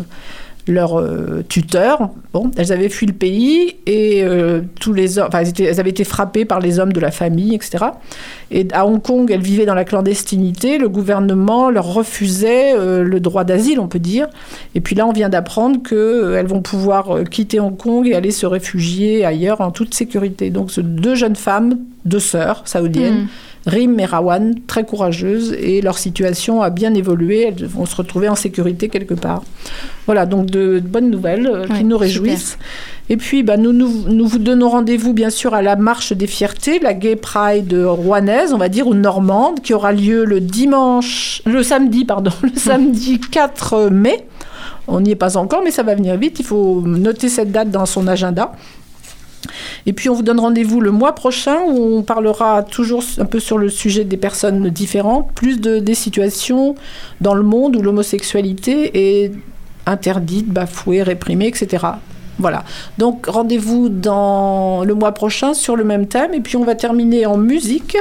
[0.67, 2.09] leur euh, tuteur.
[2.33, 5.89] Bon, elles avaient fui le pays et euh, tous les hommes, enfin, elles, elles avaient
[5.89, 7.85] été frappées par les hommes de la famille, etc.
[8.51, 10.77] Et à Hong Kong, elles vivaient dans la clandestinité.
[10.77, 14.27] Le gouvernement leur refusait euh, le droit d'asile, on peut dire.
[14.75, 18.31] Et puis là, on vient d'apprendre qu'elles vont pouvoir euh, quitter Hong Kong et aller
[18.31, 20.49] se réfugier ailleurs en toute sécurité.
[20.49, 23.23] Donc, deux jeunes femmes, deux sœurs saoudiennes.
[23.23, 23.27] Mm.
[23.65, 27.43] Rim et Rawan, très courageuses, et leur situation a bien évolué.
[27.47, 29.43] Elles vont se retrouver en sécurité quelque part.
[30.05, 31.99] Voilà, donc de, de bonnes nouvelles euh, Ouais, qui nous super.
[31.99, 32.57] réjouissent.
[33.09, 36.27] Et puis, bah, nous, nous, nous vous donnons rendez-vous, bien sûr, à la Marche des
[36.27, 41.41] Fiertés, la Gay Pride rouennaise, on va dire, ou normande, qui aura lieu le dimanche,
[41.45, 44.25] le samedi, pardon, le samedi 4 mai.
[44.87, 46.39] On n'y est pas encore, mais ça va venir vite.
[46.39, 48.51] Il faut noter cette date dans son agenda.
[49.85, 53.39] Et puis on vous donne rendez-vous le mois prochain où on parlera toujours un peu
[53.39, 56.75] sur le sujet des personnes différentes, plus de, des situations
[57.21, 59.31] dans le monde où l'homosexualité est
[59.85, 61.85] interdite, bafouée, réprimée, etc.
[62.39, 62.63] Voilà.
[62.97, 66.33] Donc rendez-vous dans le mois prochain sur le même thème.
[66.33, 67.97] Et puis on va terminer en musique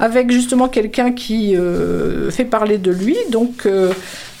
[0.00, 3.16] avec justement quelqu'un qui euh, fait parler de lui.
[3.30, 3.92] Donc euh,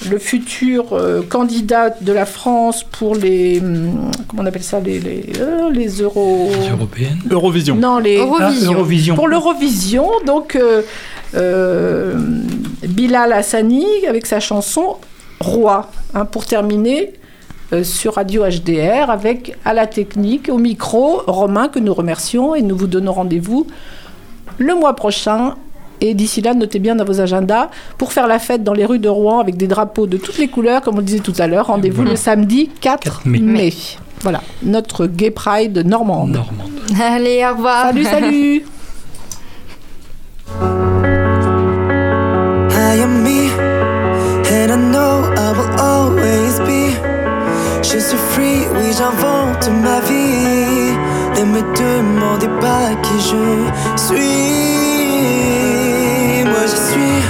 [0.08, 5.00] le futur euh, candidat de la France pour les hum, comment on appelle ça les
[5.00, 7.18] les, euh, Européenne.
[7.30, 7.74] Eurovision.
[7.74, 8.70] non les Eurovision.
[8.70, 9.14] Ah, Eurovision.
[9.16, 10.82] pour l'Eurovision donc euh,
[11.34, 12.14] euh,
[12.86, 14.96] Bilal Hassani avec sa chanson
[15.40, 17.12] Roi hein, pour terminer
[17.72, 22.62] euh, sur Radio HDR avec à la technique au micro Romain que nous remercions et
[22.62, 23.66] nous vous donnons rendez-vous
[24.58, 25.54] le mois prochain.
[26.00, 29.00] Et d'ici là, notez bien dans vos agendas pour faire la fête dans les rues
[29.00, 31.48] de Rouen avec des drapeaux de toutes les couleurs, comme on le disait tout à
[31.48, 31.66] l'heure.
[31.66, 33.40] Rendez-vous le samedi 4 mai.
[33.40, 33.72] mai.
[34.20, 36.30] Voilà, notre Gay Pride normande.
[36.30, 36.70] Normande.
[37.00, 37.86] Allez, au revoir.
[37.86, 38.64] Salut, salut
[42.90, 43.50] I am me,
[44.50, 46.94] and I know I will always be.
[47.82, 50.67] Je suis free, oui, j'invente ma vie.
[51.38, 53.44] Ne me demandez pas qui je
[53.96, 54.24] suis.
[56.44, 57.22] Moi, je suis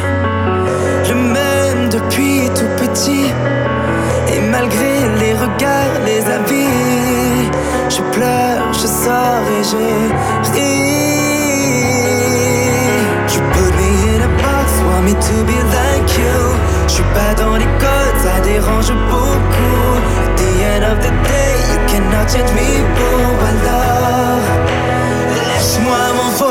[1.11, 3.27] le même depuis tout petit.
[4.33, 7.51] Et malgré les regards, les avis,
[7.91, 9.77] je pleure, je sors et je
[10.53, 10.89] ris.
[13.35, 16.39] You put me in a box, want me to be like you.
[16.87, 19.99] Je suis pas dans les codes, ça dérange beaucoup.
[20.25, 22.69] At the end of the day, cannot change me.
[23.49, 24.45] Alors,
[25.49, 26.48] laisse-moi.